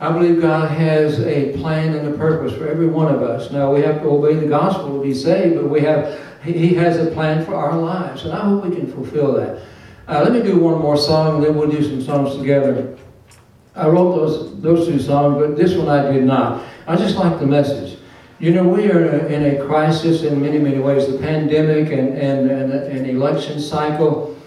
I 0.03 0.11
believe 0.11 0.41
God 0.41 0.69
has 0.69 1.21
a 1.21 1.57
plan 1.59 1.95
and 1.95 2.13
a 2.13 2.17
purpose 2.17 2.51
for 2.57 2.67
every 2.67 2.87
one 2.87 3.07
of 3.15 3.21
us. 3.23 3.51
Now 3.51 3.73
we 3.73 3.81
have 3.83 4.01
to 4.01 4.09
obey 4.09 4.35
the 4.35 4.47
gospel 4.47 4.97
to 4.97 5.01
be 5.01 5.13
saved, 5.13 5.55
but 5.55 5.69
we 5.69 5.79
have 5.79 6.19
He 6.43 6.73
has 6.73 6.97
a 6.97 7.09
plan 7.11 7.45
for 7.45 7.55
our 7.55 7.77
lives, 7.77 8.25
and 8.25 8.33
I 8.33 8.41
hope 8.41 8.65
we 8.65 8.75
can 8.75 8.91
fulfill 8.91 9.31
that. 9.35 9.61
Uh, 10.09 10.19
let 10.21 10.33
me 10.33 10.41
do 10.41 10.59
one 10.59 10.81
more 10.81 10.97
song, 10.97 11.35
and 11.35 11.45
then 11.45 11.55
we'll 11.55 11.71
do 11.71 11.81
some 11.81 12.01
songs 12.01 12.35
together. 12.35 12.97
I 13.77 13.87
wrote 13.87 14.17
those 14.17 14.61
those 14.61 14.87
two 14.89 14.99
songs, 14.99 15.37
but 15.39 15.55
this 15.55 15.73
one 15.73 15.87
I 15.87 16.11
did 16.11 16.25
not. 16.25 16.61
I 16.85 16.97
just 16.97 17.15
like 17.15 17.39
the 17.39 17.47
message. 17.47 17.97
You 18.39 18.51
know, 18.51 18.67
we 18.67 18.91
are 18.91 19.05
in 19.27 19.55
a, 19.55 19.65
crisis 19.65 20.23
in 20.23 20.41
many, 20.41 20.59
many 20.59 20.79
ways. 20.79 21.07
The 21.07 21.17
pandemic 21.17 21.93
and, 21.93 22.17
and, 22.17 22.51
and 22.51 22.73
an 22.73 23.05
election 23.05 23.57
cycle, 23.57 24.37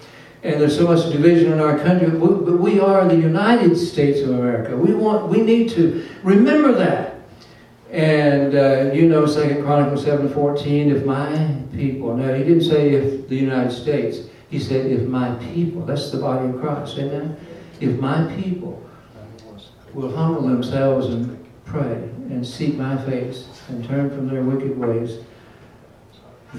and 0.47 0.61
there's 0.61 0.77
so 0.77 0.87
much 0.87 1.11
division 1.11 1.53
in 1.53 1.61
our 1.61 1.79
country. 1.79 2.09
But 2.09 2.59
we 2.59 2.79
are 2.81 3.07
the 3.09 3.17
United 3.17 3.77
States 3.77 4.21
of 4.21 4.31
America. 4.31 4.77
We 4.77 4.95
want, 4.95 5.29
we 5.29 5.41
need 5.43 5.71
to 5.71 6.07
remember 6.23 6.73
that. 6.73 7.15
And 7.91 8.55
uh, 8.55 8.93
you 8.93 9.09
know, 9.09 9.27
Second 9.27 9.65
Chronicles 9.65 10.05
seven 10.05 10.29
fourteen. 10.29 10.91
If 10.91 11.05
my 11.05 11.57
people, 11.73 12.17
no, 12.17 12.35
he 12.35 12.45
didn't 12.45 12.65
say 12.65 12.95
if 12.95 13.29
the 13.29 13.37
United 13.37 13.73
States. 13.73 14.29
He 14.51 14.59
said 14.59 14.87
if 14.87 15.03
my 15.03 15.35
people. 15.37 15.85
That's 15.85 16.11
the 16.11 16.19
body 16.19 16.49
of 16.49 16.61
Christ. 16.61 16.99
Amen. 16.99 17.37
If 17.81 17.99
my 17.99 18.33
people 18.37 18.83
will 19.93 20.15
humble 20.15 20.43
themselves 20.43 21.07
and 21.07 21.45
pray 21.65 21.95
and 22.31 22.47
seek 22.47 22.75
my 22.75 22.97
face 23.05 23.49
and 23.69 23.85
turn 23.85 24.11
from 24.11 24.29
their 24.29 24.43
wicked 24.43 24.77
ways, 24.79 25.19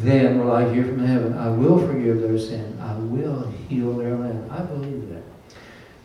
then 0.03 0.39
will 0.39 0.51
I 0.51 0.71
hear 0.73 0.83
from 0.85 0.99
heaven. 1.05 1.37
I 1.37 1.49
will 1.49 1.79
forgive 1.85 2.21
their 2.21 2.37
sin. 2.37 2.77
I 2.81 2.93
will 2.95 3.49
heal 3.67 3.93
their 3.93 4.15
land. 4.15 4.51
I 4.51 4.61
believe 4.61 5.09
that. 5.09 5.23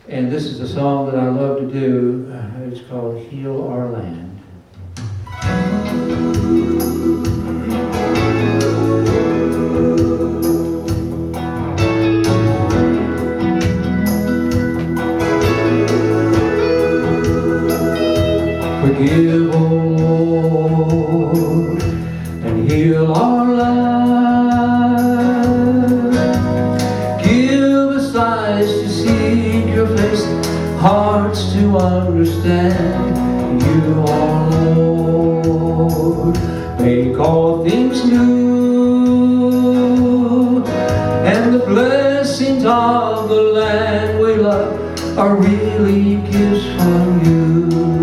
And 0.09 0.31
this 0.31 0.45
is 0.45 0.59
a 0.59 0.67
song 0.67 1.05
that 1.11 1.15
I 1.19 1.29
love 1.29 1.59
to 1.59 1.67
do. 1.71 2.31
Uh, 2.33 2.69
It's 2.69 2.81
called 2.89 3.19
Heal 3.27 3.67
Our 3.67 3.89
Land. 3.89 4.29
Forgive, 18.83 19.42
understand 31.75 33.61
you, 33.61 34.03
our 34.07 34.49
Lord. 34.75 36.37
Make 36.79 37.17
all 37.19 37.63
things 37.63 38.03
new, 38.05 39.43
and 41.25 41.53
the 41.53 41.59
blessings 41.65 42.65
of 42.65 43.29
the 43.29 43.41
land 43.59 44.19
we 44.19 44.35
love 44.35 45.17
are 45.17 45.35
really 45.35 46.15
gifts 46.29 46.65
from 46.75 47.23
you. 47.25 48.02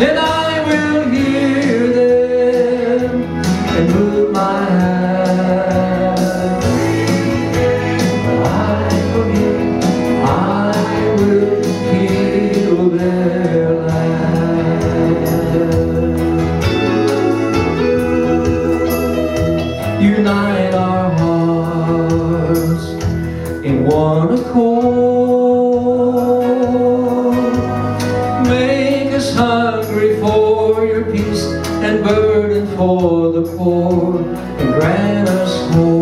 Ways, 0.00 0.08
then 0.08 0.39
and 34.60 34.74
grant 34.74 35.28
us 35.28 35.99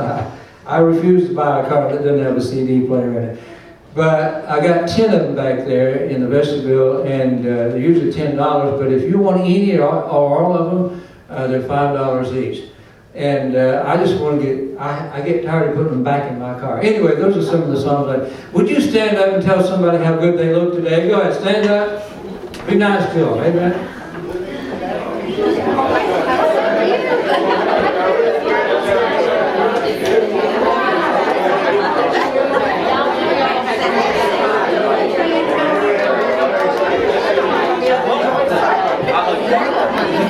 style. 0.00 0.38
I 0.66 0.78
refuse 0.78 1.28
to 1.28 1.34
buy 1.34 1.60
a 1.60 1.68
car 1.68 1.90
that 1.92 2.02
doesn't 2.02 2.24
have 2.24 2.36
a 2.36 2.40
CD 2.40 2.86
player 2.86 3.18
in 3.18 3.24
it. 3.30 3.42
But 3.94 4.44
I 4.46 4.60
got 4.64 4.88
10 4.88 5.12
of 5.12 5.20
them 5.22 5.34
back 5.34 5.66
there 5.66 6.04
in 6.04 6.20
the 6.20 6.28
vestibule, 6.28 7.02
and 7.02 7.40
uh, 7.40 7.70
they're 7.70 7.78
usually 7.78 8.12
$10. 8.12 8.36
But 8.78 8.92
if 8.92 9.10
you 9.10 9.18
want 9.18 9.40
any 9.40 9.76
or, 9.78 9.88
or 9.88 10.42
all 10.42 10.56
of 10.56 10.70
them, 10.70 11.02
uh, 11.28 11.46
they're 11.48 11.62
$5 11.62 12.36
each. 12.36 12.70
And 13.14 13.56
uh, 13.56 13.82
I 13.84 13.96
just 13.96 14.20
want 14.20 14.40
to 14.40 14.46
get, 14.46 14.78
I, 14.78 15.18
I 15.18 15.20
get 15.22 15.44
tired 15.44 15.70
of 15.70 15.76
putting 15.76 15.90
them 15.90 16.04
back 16.04 16.30
in 16.30 16.38
my 16.38 16.58
car. 16.60 16.80
Anyway, 16.80 17.16
those 17.16 17.36
are 17.36 17.42
some 17.42 17.62
of 17.62 17.68
the 17.70 17.80
songs. 17.80 18.08
I, 18.08 18.52
would 18.52 18.68
you 18.68 18.80
stand 18.80 19.18
up 19.18 19.32
and 19.34 19.42
tell 19.42 19.64
somebody 19.64 19.98
how 20.04 20.16
good 20.16 20.38
they 20.38 20.54
look 20.54 20.74
today? 20.74 21.08
Go 21.08 21.20
ahead, 21.20 21.34
stand 21.40 21.66
up. 21.68 22.68
Be 22.68 22.76
nice 22.76 23.12
to 23.12 23.24
them, 23.24 23.38
amen? 23.40 23.96
Everybody 25.40 26.10
standing. 26.10 26.50
Sing 39.50 40.10
with 40.10 40.20
me. 40.20 40.29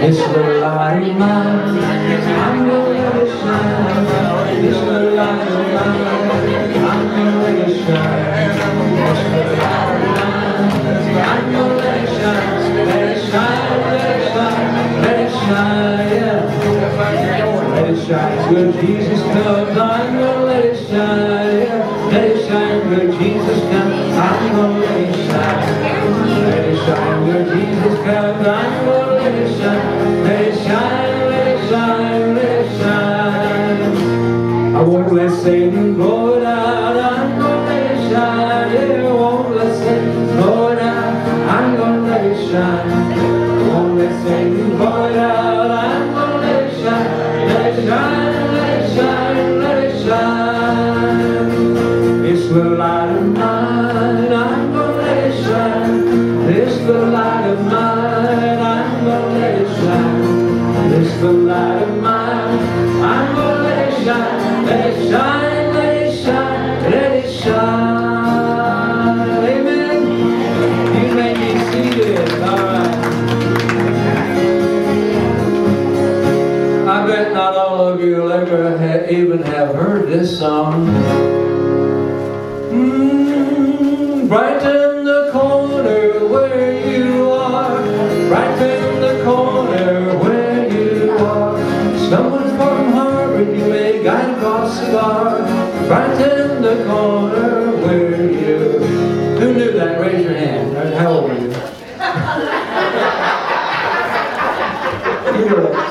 This 0.00 0.18
little 0.18 0.60
light 0.62 1.16
mine, 1.16 1.78
I'm 1.78 2.66
gonna 2.66 3.26
shine. 3.38 5.16
Light 5.16 5.49
Jesus 18.72 19.22
comes. 19.22 19.76
I'm 19.76 20.18
gonna 20.18 20.44
let 20.44 20.64
it 20.66 20.88
shine, 20.88 21.39
little 61.22 61.42
light 61.42 61.82
of 61.82 62.04
I'm 62.04 63.36
shine. 64.04 64.66
Shine, 65.10 66.12
shine, 66.16 67.30
shine. 67.30 68.64
Amen. 69.44 70.02
You 70.94 71.14
may 71.14 71.32
be 71.34 71.48
seated. 71.70 72.30
All 72.42 72.56
right. 72.56 72.94
I 76.88 77.06
bet 77.06 77.32
not 77.34 77.54
all 77.54 77.88
of 77.88 78.00
you 78.00 78.32
ever 78.32 79.06
even 79.10 79.42
have 79.42 79.74
heard 79.74 80.08
this 80.08 80.38
song. 80.38 81.19
Bar, 94.92 95.40
right 95.88 96.20
in 96.20 96.62
the 96.62 96.84
corner 96.86 97.76
where 97.76 98.30
you. 98.30 98.78
Who 99.38 99.54
knew 99.54 99.72
that? 99.72 100.00
Raise 100.00 100.24
your 100.24 100.34
hand. 100.34 100.94
How 100.94 101.12
old 101.12 101.30
are 101.30 101.34
you? 101.34 101.50
You 105.40 105.46
know 105.48 105.60
that. 105.72 105.90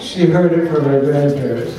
She 0.00 0.26
heard 0.26 0.52
it 0.52 0.68
from 0.72 0.84
her 0.84 1.00
grandparents. 1.00 1.72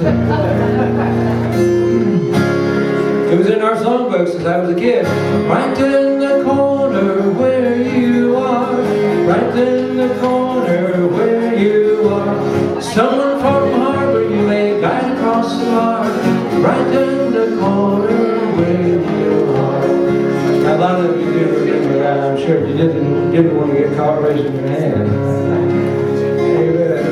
it 3.32 3.38
was 3.38 3.48
in 3.48 3.62
our 3.62 3.76
songbooks 3.76 4.32
since 4.34 4.45
I 4.45 4.58
was 4.58 4.69
a 4.71 4.76
kid. 4.76 5.06
Right 5.48 5.78
in 5.78 6.19
the 6.19 6.43
corner 6.43 7.32
where 7.32 7.82
you 7.82 8.36
are, 8.36 8.74
right 8.74 9.56
in 9.58 9.95
the 9.95 10.10
corner 10.19 11.08
where 11.08 11.56
you 11.58 11.85
war. 12.06 12.82
Someone 12.82 13.39
from 13.39 13.72
Harbor, 13.82 14.24
you 14.24 14.48
may 14.48 14.80
guide 14.80 15.18
across 15.18 15.58
the 15.58 15.65
bar, 15.65 16.10
right 16.62 16.88
in 16.88 17.32
the 17.32 17.58
corner 17.60 18.56
where 18.56 18.82
you 18.82 19.50
are. 19.56 19.86
A 20.74 20.78
lot 20.78 21.04
of 21.04 21.20
you 21.20 21.32
do 21.32 21.39
remember 21.60 22.00
that. 22.00 22.20
I'm 22.20 22.38
sure 22.38 22.58
if 22.58 22.70
you 22.70 22.78
didn't, 22.78 23.32
didn't 23.32 23.56
want 23.58 23.72
to 23.72 23.78
get 23.78 23.96
caught 23.98 24.22
raising 24.22 24.54
your 24.56 24.68
hand. 24.68 25.10
Amen. 26.54 27.04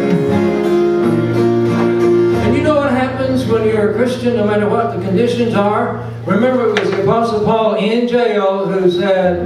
And 2.44 2.56
you 2.56 2.62
know 2.64 2.76
what 2.76 2.92
happens 2.92 3.46
when 3.46 3.66
you're 3.66 3.92
a 3.92 3.94
Christian, 3.96 4.36
no 4.36 4.46
matter 4.46 4.70
what 4.70 4.96
the 4.98 5.02
conditions 5.06 5.54
are? 5.56 6.04
Remember, 6.26 6.70
it 6.70 6.80
was 6.80 6.92
the 6.92 7.02
Apostle 7.04 7.44
Paul 7.44 7.76
in 7.76 8.08
jail 8.08 8.68
who 8.68 8.90
said, 8.92 9.44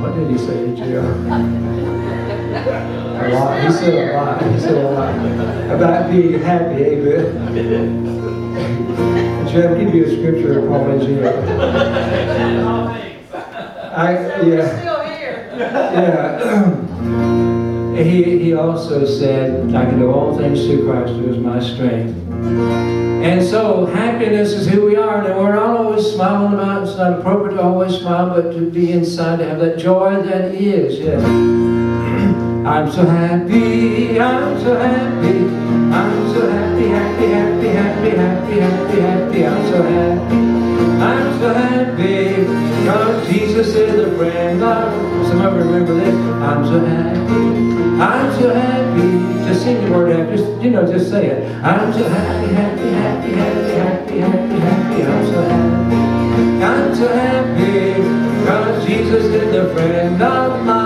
What 0.00 0.14
did 0.14 0.30
he 0.30 0.38
say 0.38 0.64
in 0.64 0.76
jail? 0.76 1.04
A 3.24 3.26
lot. 3.34 3.64
He 3.64 3.70
said 3.72 3.94
a 3.94 3.96
lot. 4.16 4.42
He 4.52 4.58
said 4.60 4.76
a 4.76 4.90
lot 4.90 5.14
about 5.70 6.10
being 6.10 6.38
happy. 6.40 6.82
Amen. 6.84 8.04
Jeff, 9.48 9.78
give 9.78 9.94
you 9.94 10.04
a 10.04 10.08
scripture 10.10 10.58
of 10.58 10.68
Paul 10.68 10.98
jail. 10.98 11.28
I, 13.96 14.12
yeah. 14.42 14.82
Yeah. 15.94 16.74
he, 18.02 18.38
he 18.40 18.52
also 18.54 19.06
said, 19.06 19.72
I 19.74 19.84
can 19.86 19.98
do 20.00 20.10
all 20.12 20.36
things 20.36 20.66
through 20.66 20.84
Christ 20.86 21.12
who 21.12 21.28
is 21.32 21.38
my 21.38 21.60
strength. 21.60 22.12
And 23.24 23.42
so 23.42 23.86
happiness 23.86 24.52
is 24.52 24.66
who 24.68 24.84
we 24.84 24.96
are, 24.96 25.24
and 25.24 25.34
we're 25.38 25.54
not 25.54 25.76
always 25.78 26.04
smiling 26.04 26.52
about 26.54 26.82
it. 26.82 26.88
It's 26.88 26.98
not 26.98 27.20
appropriate 27.20 27.54
to 27.54 27.62
always 27.62 27.96
smile, 27.96 28.28
but 28.34 28.52
to 28.52 28.70
be 28.70 28.92
inside, 28.92 29.38
to 29.38 29.46
have 29.46 29.60
that 29.60 29.78
joy 29.78 30.20
that 30.22 30.54
is, 30.54 30.98
yes. 30.98 31.22
I'm 32.66 32.90
so 32.90 33.04
happy, 33.04 34.18
I'm 34.18 34.58
so 34.60 34.74
happy, 34.74 35.38
I'm 35.38 36.32
so 36.32 36.50
happy, 36.50 36.88
happy, 36.88 37.26
happy, 37.26 37.68
happy, 37.68 38.10
happy, 38.16 38.60
happy, 38.60 39.00
happy, 39.00 39.46
I'm 39.46 39.66
so 39.68 39.82
happy, 39.82 40.36
I'm 41.04 41.38
so 41.40 41.48
happy, 41.52 42.44
because 42.80 43.28
Jesus 43.28 43.66
is 43.74 43.98
a 44.06 44.16
friend 44.16 44.62
of, 44.62 45.28
some 45.28 45.42
of 45.42 45.52
you 45.52 45.60
remember 45.60 45.94
this, 45.94 46.14
I'm 46.40 46.64
so 46.64 46.80
happy, 46.80 47.44
I'm 48.00 48.32
so 48.40 48.54
happy, 48.54 49.44
just 49.46 49.62
sing 49.62 49.84
the 49.84 49.90
word 49.90 50.12
out, 50.18 50.34
just, 50.34 50.62
you 50.62 50.70
know, 50.70 50.86
just 50.90 51.10
say 51.10 51.26
it, 51.26 51.44
I'm 51.62 51.92
so 51.92 52.08
happy, 52.08 52.54
happy, 52.54 52.88
happy, 52.92 53.32
happy, 53.32 53.74
happy, 53.76 54.18
happy, 54.20 54.58
happy, 54.58 55.02
I'm 55.02 55.26
so 55.26 55.40
happy, 55.42 56.64
I'm 56.64 56.94
so 56.94 57.08
happy, 57.08 58.00
because 58.40 58.86
Jesus 58.86 59.24
is 59.26 59.54
a 59.54 59.74
friend 59.74 60.22
of 60.22 60.64
mine, 60.64 60.83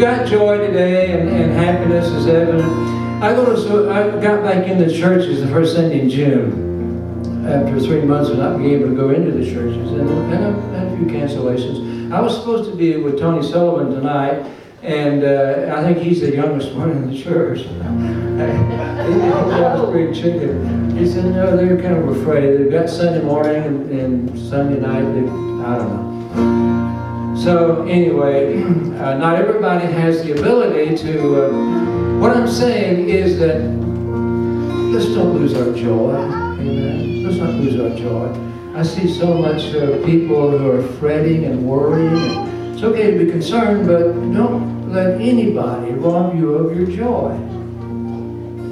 got 0.00 0.26
joy 0.26 0.56
today, 0.56 1.12
and, 1.12 1.28
and 1.28 1.52
happiness 1.52 2.06
is 2.08 2.26
evident. 2.26 2.72
I 3.22 3.34
go 3.34 3.54
to, 3.54 3.90
I 3.90 4.10
got 4.20 4.42
back 4.42 4.66
into 4.66 4.90
churches 4.90 5.42
the 5.42 5.48
first 5.48 5.74
Sunday 5.76 6.00
in 6.00 6.08
June 6.08 7.46
after 7.46 7.78
three 7.78 8.00
months 8.00 8.30
of 8.30 8.38
not 8.38 8.56
being 8.56 8.70
able 8.70 8.88
to 8.88 8.96
go 8.96 9.10
into 9.10 9.30
the 9.30 9.44
churches, 9.44 9.92
and, 9.92 10.08
and 10.32 10.44
I 10.44 10.78
had 10.78 10.88
a 10.88 10.96
few 10.96 11.06
cancellations. 11.06 12.10
I 12.12 12.20
was 12.20 12.34
supposed 12.34 12.70
to 12.70 12.76
be 12.76 12.96
with 12.96 13.18
Tony 13.18 13.46
Sullivan 13.46 13.94
tonight, 13.94 14.46
and 14.82 15.22
uh, 15.22 15.76
I 15.76 15.82
think 15.82 15.98
he's 15.98 16.22
the 16.22 16.34
youngest 16.34 16.72
one 16.72 16.90
in 16.90 17.10
the 17.10 17.22
church. 17.22 17.64
that 18.38 19.78
was 19.78 19.90
pretty 19.90 20.18
chicken. 20.18 20.96
He 20.96 21.06
said, 21.06 21.26
no, 21.26 21.56
they're 21.56 21.80
kind 21.80 21.96
of 21.96 22.08
afraid. 22.16 22.56
They've 22.56 22.70
got 22.70 22.88
Sunday 22.88 23.22
morning 23.22 23.62
and, 23.62 23.90
and 23.90 24.38
Sunday 24.38 24.80
night. 24.80 25.02
They, 25.02 25.20
I 25.20 25.78
don't 25.78 26.34
know. 26.34 26.89
So 27.42 27.86
anyway, 27.86 28.62
uh, 28.62 29.16
not 29.16 29.36
everybody 29.36 29.86
has 29.86 30.22
the 30.22 30.32
ability 30.32 30.94
to. 30.98 31.46
Uh, 31.46 32.18
what 32.20 32.36
I'm 32.36 32.46
saying 32.46 33.08
is 33.08 33.38
that 33.38 33.62
let's 34.92 35.06
don't 35.06 35.38
lose 35.38 35.54
our 35.54 35.72
joy. 35.74 36.16
Amen. 36.16 37.24
Let's 37.24 37.38
not 37.38 37.54
lose 37.54 37.80
our 37.80 37.96
joy. 37.98 38.76
I 38.78 38.82
see 38.82 39.08
so 39.12 39.38
much 39.38 39.74
uh, 39.74 40.04
people 40.04 40.58
who 40.58 40.70
are 40.70 40.82
fretting 40.98 41.46
and 41.46 41.66
worrying. 41.66 42.14
It's 42.74 42.82
okay 42.82 43.12
to 43.12 43.24
be 43.24 43.30
concerned, 43.30 43.86
but 43.86 44.12
don't 44.34 44.92
let 44.92 45.18
anybody 45.18 45.92
rob 45.92 46.36
you 46.36 46.54
of 46.56 46.76
your 46.76 46.94
joy. 46.94 47.59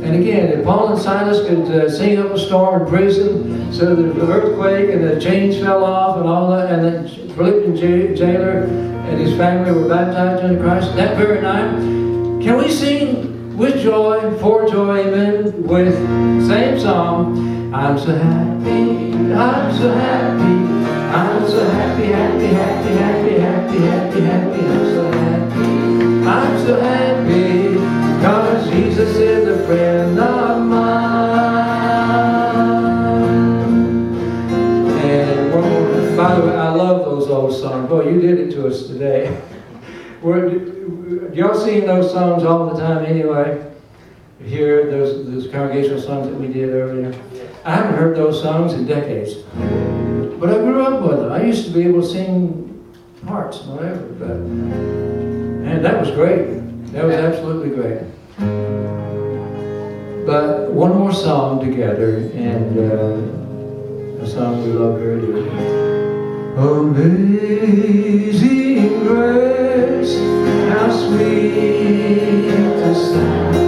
And 0.02 0.14
again, 0.22 0.46
if 0.52 0.64
Paul 0.64 0.92
and 0.92 1.00
Silas 1.00 1.46
could 1.46 1.70
uh, 1.70 1.90
sing 1.90 2.18
up 2.18 2.30
a 2.30 2.38
storm 2.38 2.82
in 2.82 2.88
prison, 2.88 3.72
so 3.72 3.94
was 3.94 4.16
an 4.16 4.20
earthquake 4.20 4.90
and 4.90 5.02
the 5.02 5.20
chains 5.20 5.58
fell 5.58 5.84
off 5.84 6.18
and 6.18 6.28
all 6.28 6.50
that, 6.50 6.70
and 6.72 6.84
the 6.84 7.34
Philippian 7.34 7.76
jailer 8.16 8.60
and 8.62 9.20
his 9.20 9.36
family 9.36 9.72
were 9.72 9.88
baptized 9.88 10.44
into 10.44 10.62
Christ 10.62 10.94
that 10.96 11.16
very 11.16 11.40
night, 11.40 11.72
can 12.42 12.58
we 12.58 12.70
sing 12.70 13.56
with 13.56 13.82
joy, 13.82 14.38
for 14.38 14.68
joy, 14.68 15.00
amen, 15.00 15.64
with 15.64 15.94
same 16.46 16.78
song, 16.78 17.74
I'm 17.74 17.98
so 17.98 18.14
happy, 18.14 19.12
I'm 19.34 19.76
so 19.76 19.90
happy, 19.90 20.84
I'm 21.12 21.48
so 21.48 21.68
happy, 21.70 22.06
happy, 22.06 22.46
happy, 22.46 22.94
happy, 22.94 23.38
happy, 23.40 23.78
happy, 23.78 24.20
happy, 24.20 24.60
I'm 24.60 24.84
so 24.94 25.10
happy, 25.10 26.28
I'm 26.28 26.58
so 26.66 26.80
happy, 26.80 27.72
because 28.18 28.70
Jesus 28.70 29.16
is 29.16 29.47
friend 29.68 30.18
of 30.18 30.64
mine. 30.64 30.78
And 35.04 35.52
one 35.52 35.62
more, 35.62 36.16
by 36.16 36.34
the 36.36 36.46
way, 36.46 36.56
I 36.56 36.70
love 36.70 37.04
those 37.04 37.28
old 37.28 37.54
songs. 37.54 37.86
Boy, 37.86 38.08
you 38.08 38.18
did 38.18 38.38
it 38.38 38.50
to 38.52 38.66
us 38.66 38.86
today. 38.86 39.38
Were, 40.22 40.48
y'all 41.34 41.54
sing 41.54 41.86
those 41.86 42.10
songs 42.10 42.44
all 42.44 42.70
the 42.70 42.80
time 42.80 43.04
anyway? 43.04 43.70
Here, 44.42 44.90
those, 44.90 45.26
those 45.30 45.52
congregational 45.52 46.00
songs 46.00 46.28
that 46.28 46.36
we 46.36 46.46
did 46.46 46.70
earlier? 46.70 47.14
I 47.66 47.74
haven't 47.74 47.96
heard 47.96 48.16
those 48.16 48.40
songs 48.40 48.72
in 48.72 48.86
decades. 48.86 49.34
But 50.40 50.48
I 50.48 50.58
grew 50.60 50.82
up 50.86 51.02
with 51.02 51.18
them. 51.18 51.30
I 51.30 51.42
used 51.42 51.66
to 51.66 51.72
be 51.72 51.82
able 51.82 52.00
to 52.00 52.08
sing 52.08 52.64
parts, 53.26 53.60
and 53.60 53.76
whatever. 53.76 54.00
But 54.14 54.30
and 54.30 55.84
that 55.84 56.00
was 56.00 56.10
great. 56.12 56.46
That 56.92 57.04
was 57.04 57.16
absolutely 57.16 57.76
great. 57.76 59.07
But 60.28 60.68
one 60.72 60.92
more 60.98 61.10
song 61.10 61.58
together, 61.64 62.16
and 62.34 62.76
uh, 62.78 63.16
a 64.22 64.26
song 64.26 64.62
we 64.62 64.72
love 64.72 65.00
very 65.00 65.22
dearly. 65.22 65.48
Amazing 66.84 67.78
grace, 69.04 70.18
how 70.68 70.90
sweet 70.92 72.44
the 72.76 72.92
sound 72.94 73.67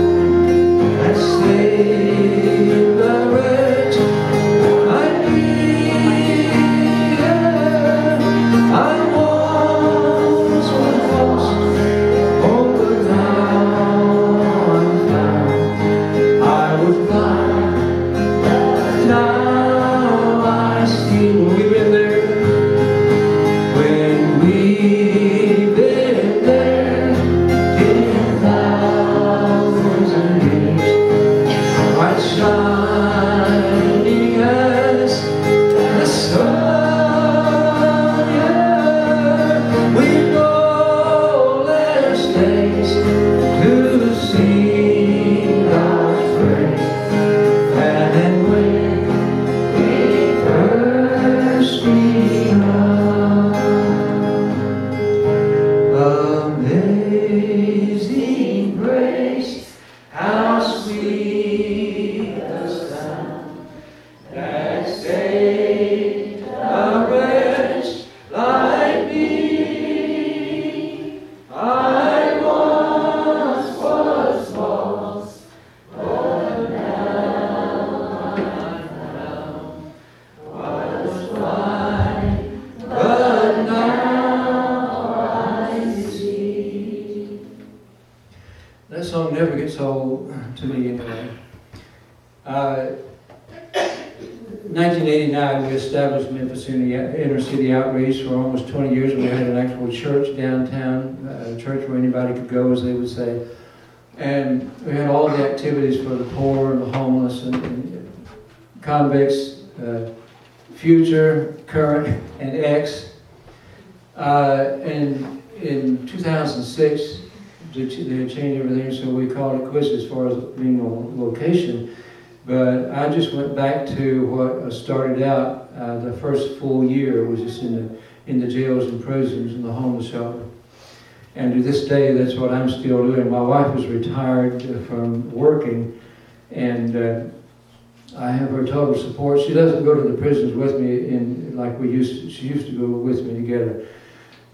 support. 139.11 139.41
She 139.41 139.55
doesn't 139.55 139.85
go 139.85 139.95
to 139.95 140.09
the 140.09 140.17
prisons 140.17 140.55
with 140.55 140.81
me 140.81 141.09
in 141.09 141.57
like 141.57 141.79
we 141.79 141.91
used. 141.91 142.23
To, 142.23 142.31
she 142.31 142.49
used 142.49 142.67
to 142.67 142.73
go 142.73 142.87
with 142.87 143.25
me 143.25 143.35
together, 143.35 143.87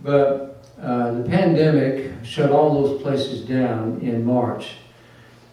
but 0.02 0.64
uh, 0.80 1.12
the 1.12 1.28
pandemic 1.28 2.12
shut 2.22 2.50
all 2.50 2.82
those 2.82 3.02
places 3.02 3.42
down 3.42 4.00
in 4.00 4.24
March. 4.24 4.76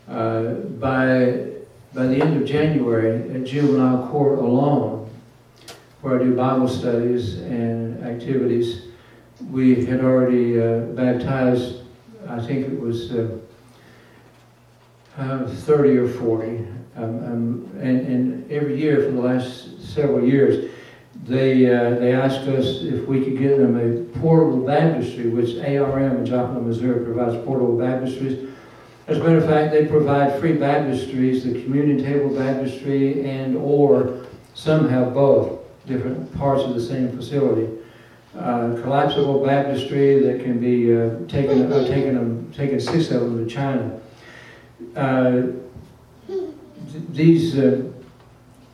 Uh, 0.07 0.53
by 0.79 1.47
by 1.93 2.07
the 2.07 2.15
end 2.15 2.41
of 2.41 2.47
January, 2.47 3.29
at 3.35 3.43
juvenile 3.43 4.07
court 4.07 4.39
alone, 4.39 5.09
where 6.01 6.19
I 6.19 6.23
do 6.23 6.35
Bible 6.35 6.67
studies 6.67 7.35
and 7.39 8.03
activities, 8.03 8.87
we 9.51 9.85
had 9.85 10.03
already 10.03 10.59
uh, 10.59 10.79
baptized. 10.93 11.81
I 12.27 12.39
think 12.39 12.67
it 12.67 12.79
was 12.79 13.11
uh, 13.11 13.37
uh, 15.17 15.45
30 15.47 15.97
or 15.97 16.09
40. 16.09 16.67
Um, 16.95 17.03
um, 17.03 17.71
and, 17.79 18.01
and, 18.01 18.51
every 18.51 18.79
year 18.79 18.97
for 18.97 19.11
the 19.11 19.21
last 19.21 19.81
several 19.81 20.23
years, 20.23 20.69
they, 21.23 21.65
uh, 21.73 21.95
they 21.95 22.13
asked 22.13 22.47
us 22.47 22.83
if 22.83 23.07
we 23.07 23.23
could 23.23 23.37
get 23.37 23.57
them 23.57 23.77
a 23.77 24.03
portable 24.19 24.63
baptistry, 24.63 25.29
which 25.29 25.57
ARM 25.57 26.17
in 26.17 26.25
Joplin, 26.25 26.67
Missouri 26.67 27.03
provides 27.03 27.35
portable 27.45 27.77
baptistries. 27.77 28.51
As 29.07 29.17
a 29.17 29.23
matter 29.23 29.37
of 29.37 29.45
fact, 29.45 29.71
they 29.71 29.85
provide 29.85 30.39
free 30.39 30.55
baptistries, 30.55 31.43
the 31.43 31.63
communion 31.63 32.03
table 32.03 32.35
baptistry, 32.35 33.25
and 33.25 33.57
or 33.57 34.25
some 34.53 34.87
have 34.89 35.13
both, 35.13 35.59
different 35.87 36.31
parts 36.37 36.63
of 36.63 36.75
the 36.75 36.81
same 36.81 37.11
facility. 37.15 37.69
Uh, 38.37 38.75
collapsible 38.81 39.43
baptistry 39.45 40.19
that 40.19 40.43
can 40.43 40.59
be 40.59 40.95
uh, 40.95 41.17
taken, 41.27 41.71
uh, 41.71 41.87
taken, 41.87 42.17
um, 42.17 42.51
taken 42.55 42.79
six 42.79 43.11
of 43.11 43.21
them 43.21 43.47
to 43.47 43.51
China. 43.51 43.99
Uh, 46.93 46.99
these, 47.09 47.57
uh, 47.57 47.83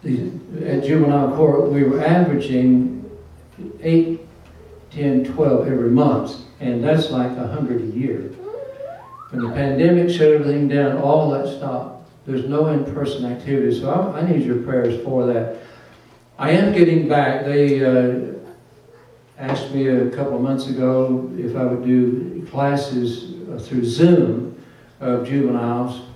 these, 0.03 0.31
at 0.63 0.83
juvenile 0.83 1.35
court, 1.35 1.71
we 1.71 1.83
were 1.83 2.01
averaging 2.01 3.09
8, 3.81 4.19
10, 4.91 5.25
12 5.25 5.67
every 5.67 5.89
month, 5.89 6.37
and 6.59 6.83
that's 6.83 7.11
like 7.11 7.35
100 7.35 7.81
a 7.81 7.85
year. 7.85 8.31
When 9.29 9.43
the 9.43 9.51
pandemic 9.51 10.09
shut 10.09 10.31
everything 10.31 10.67
down, 10.67 10.97
all 10.97 11.29
that 11.31 11.57
stopped. 11.57 12.09
There's 12.25 12.45
no 12.45 12.67
in-person 12.67 13.25
activity, 13.25 13.79
so 13.79 13.89
I, 13.89 14.19
I, 14.19 14.29
need 14.29 14.43
your 14.43 14.61
prayers 14.63 15.03
for 15.03 15.25
that. 15.27 15.57
I 16.37 16.51
am 16.51 16.73
getting 16.73 17.07
back. 17.07 17.45
They 17.45 17.83
uh, 17.83 18.33
asked 19.37 19.71
me 19.71 19.87
a 19.87 20.09
couple 20.11 20.35
of 20.35 20.41
months 20.41 20.67
ago 20.67 21.31
if 21.37 21.55
I 21.55 21.63
would 21.63 21.83
do 21.85 22.45
classes 22.51 23.35
through 23.67 23.85
Zoom 23.85 24.63
of 24.99 25.27
juveniles 25.27 26.08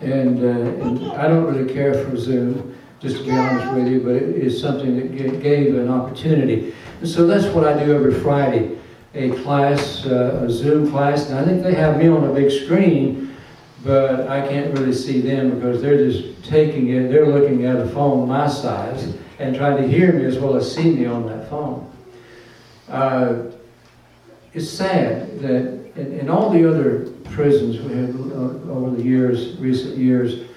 and, 0.00 0.42
uh, 0.42 0.84
and 0.84 1.12
I 1.12 1.28
don't 1.28 1.44
really 1.44 1.72
care 1.72 1.94
for 2.04 2.16
Zoom, 2.16 2.76
just 3.00 3.18
to 3.18 3.24
be 3.24 3.30
honest 3.30 3.74
with 3.74 3.88
you, 3.88 4.00
but 4.00 4.14
it 4.14 4.36
is 4.36 4.60
something 4.60 4.96
that 4.96 5.42
gave 5.42 5.74
an 5.76 5.88
opportunity. 5.88 6.74
And 7.00 7.08
so 7.08 7.26
that's 7.26 7.46
what 7.54 7.66
I 7.66 7.84
do 7.84 7.94
every 7.94 8.14
Friday, 8.14 8.78
a 9.14 9.30
class, 9.42 10.04
uh, 10.06 10.44
a 10.46 10.50
Zoom 10.50 10.90
class. 10.90 11.28
And 11.28 11.38
I 11.38 11.44
think 11.44 11.62
they 11.62 11.74
have 11.74 11.98
me 11.98 12.08
on 12.08 12.24
a 12.24 12.32
big 12.32 12.50
screen, 12.50 13.36
but 13.82 14.28
I 14.28 14.46
can't 14.48 14.76
really 14.78 14.94
see 14.94 15.20
them 15.20 15.56
because 15.56 15.82
they're 15.82 16.10
just 16.10 16.44
taking 16.44 16.88
it, 16.88 17.10
they're 17.10 17.26
looking 17.26 17.66
at 17.66 17.76
a 17.76 17.88
phone 17.88 18.26
my 18.28 18.48
size 18.48 19.14
and 19.38 19.54
trying 19.54 19.76
to 19.76 19.86
hear 19.86 20.12
me 20.12 20.24
as 20.24 20.38
well 20.38 20.56
as 20.56 20.74
see 20.74 20.90
me 20.90 21.06
on 21.06 21.26
that 21.26 21.50
phone. 21.50 21.90
Uh, 22.88 23.50
it's 24.52 24.70
sad 24.70 25.40
that 25.40 25.83
in, 25.96 26.20
in 26.20 26.28
all 26.28 26.50
the 26.50 26.68
other 26.68 27.10
prisons 27.30 27.78
we 27.80 27.96
have 27.96 28.14
uh, 28.14 28.72
over 28.72 28.90
the 28.90 29.02
years, 29.02 29.56
recent 29.58 29.96
years, 29.96 30.48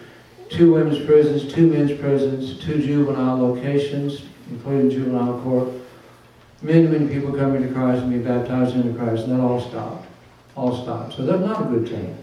two 0.49 0.73
women's 0.73 1.05
prisons, 1.05 1.51
two 1.51 1.67
men's 1.67 1.97
prisons, 1.99 2.63
two 2.63 2.81
juvenile 2.81 3.37
locations, 3.37 4.23
including 4.49 4.89
juvenile 4.89 5.39
court. 5.41 5.69
Many, 6.61 6.87
many 6.87 7.07
people 7.07 7.33
coming 7.33 7.61
to 7.61 7.73
Christ 7.73 8.01
and 8.01 8.09
being 8.09 8.23
baptized 8.23 8.75
into 8.75 8.97
Christ, 8.97 9.25
and 9.25 9.33
that 9.33 9.43
all 9.43 9.61
stopped. 9.61 10.07
All 10.55 10.83
stopped. 10.83 11.13
So 11.15 11.25
that's 11.25 11.41
not 11.41 11.61
a 11.61 11.65
good 11.65 11.87
thing. 11.87 12.17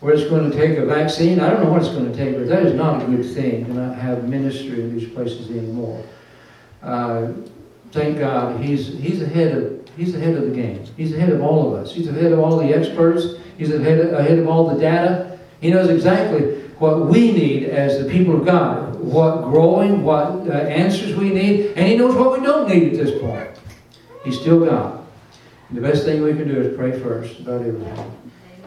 Where 0.00 0.14
it's 0.14 0.28
going 0.28 0.50
to 0.50 0.56
take 0.56 0.78
a 0.78 0.86
vaccine, 0.86 1.38
I 1.38 1.50
don't 1.50 1.62
know 1.62 1.70
what 1.70 1.82
it's 1.82 1.92
going 1.92 2.10
to 2.10 2.16
take, 2.16 2.36
but 2.36 2.48
that 2.48 2.64
is 2.64 2.74
not 2.74 3.02
a 3.02 3.06
good 3.06 3.24
thing 3.34 3.66
to 3.66 3.74
not 3.74 3.96
have 3.96 4.28
ministry 4.28 4.80
in 4.80 4.98
these 4.98 5.08
places 5.10 5.50
anymore. 5.50 6.04
Uh, 6.82 7.32
thank 7.92 8.18
God, 8.18 8.60
He's 8.60 8.88
He's 8.98 9.22
ahead 9.22 9.56
of 9.56 9.81
He's 9.96 10.14
ahead 10.14 10.34
of 10.34 10.44
the 10.44 10.54
game. 10.54 10.84
He's 10.96 11.14
ahead 11.14 11.30
of 11.30 11.42
all 11.42 11.74
of 11.74 11.82
us. 11.82 11.94
He's 11.94 12.08
ahead 12.08 12.32
of 12.32 12.38
all 12.38 12.56
the 12.56 12.74
experts. 12.74 13.34
He's 13.58 13.72
ahead 13.72 13.98
of, 13.98 14.12
ahead 14.14 14.38
of 14.38 14.48
all 14.48 14.68
the 14.68 14.80
data. 14.80 15.38
He 15.60 15.70
knows 15.70 15.88
exactly 15.90 16.60
what 16.78 17.06
we 17.06 17.32
need 17.32 17.64
as 17.64 18.02
the 18.02 18.10
people 18.10 18.36
of 18.36 18.44
God, 18.44 18.98
what 18.98 19.42
growing, 19.44 20.02
what 20.02 20.48
uh, 20.48 20.52
answers 20.52 21.14
we 21.14 21.30
need, 21.30 21.72
and 21.76 21.86
He 21.86 21.96
knows 21.96 22.14
what 22.14 22.32
we 22.32 22.44
don't 22.44 22.68
need 22.68 22.92
at 22.92 23.04
this 23.04 23.20
point. 23.20 23.50
He's 24.24 24.40
still 24.40 24.64
God. 24.64 25.06
And 25.68 25.78
the 25.78 25.82
best 25.82 26.04
thing 26.04 26.22
we 26.22 26.32
can 26.32 26.48
do 26.48 26.60
is 26.60 26.76
pray 26.76 26.98
first 26.98 27.40
about 27.40 27.62
everything. 27.62 28.18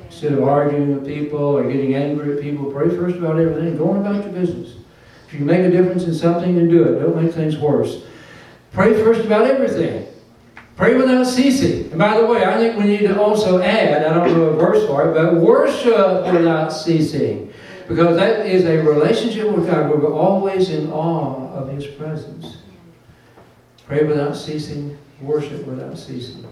Instead 0.06 0.34
of 0.34 0.44
arguing 0.44 0.96
with 0.96 1.06
people 1.06 1.40
or 1.40 1.70
getting 1.70 1.94
angry 1.96 2.38
at 2.38 2.42
people, 2.42 2.72
pray 2.72 2.90
first 2.90 3.18
about 3.18 3.38
everything 3.38 3.78
go 3.78 3.90
on 3.90 3.98
about 3.98 4.24
your 4.24 4.34
business. 4.34 4.76
If 5.28 5.34
you 5.34 5.42
make 5.42 5.60
a 5.60 5.70
difference 5.70 6.06
in 6.06 6.16
something, 6.16 6.56
then 6.56 6.70
do 6.70 6.84
it. 6.84 7.00
Don't 7.00 7.22
make 7.22 7.34
things 7.34 7.58
worse. 7.58 8.04
Pray 8.72 8.94
first 8.94 9.26
about 9.26 9.46
everything. 9.46 10.05
Pray 10.76 10.96
without 10.96 11.26
ceasing. 11.26 11.90
And 11.92 12.00
by 12.00 12.20
the 12.20 12.26
way, 12.26 12.44
I 12.44 12.58
think 12.58 12.78
we 12.78 12.84
need 12.84 13.08
to 13.08 13.20
also 13.20 13.62
add, 13.62 14.06
I 14.06 14.14
don't 14.14 14.28
know 14.34 14.44
a 14.46 14.56
verse 14.56 14.86
for 14.88 15.10
it, 15.10 15.14
but 15.14 15.36
worship 15.36 16.34
without 16.34 16.70
ceasing. 16.70 17.54
Because 17.88 18.18
that 18.18 18.46
is 18.46 18.66
a 18.66 18.78
relationship 18.78 19.50
with 19.52 19.68
God 19.68 19.90
we're 19.90 20.14
always 20.14 20.72
in 20.72 20.92
awe 20.92 21.50
of 21.54 21.70
His 21.70 21.86
presence. 21.88 22.58
Pray 23.86 24.04
without 24.04 24.36
ceasing, 24.36 24.98
worship 25.22 25.66
without 25.66 25.98
ceasing. 25.98 26.46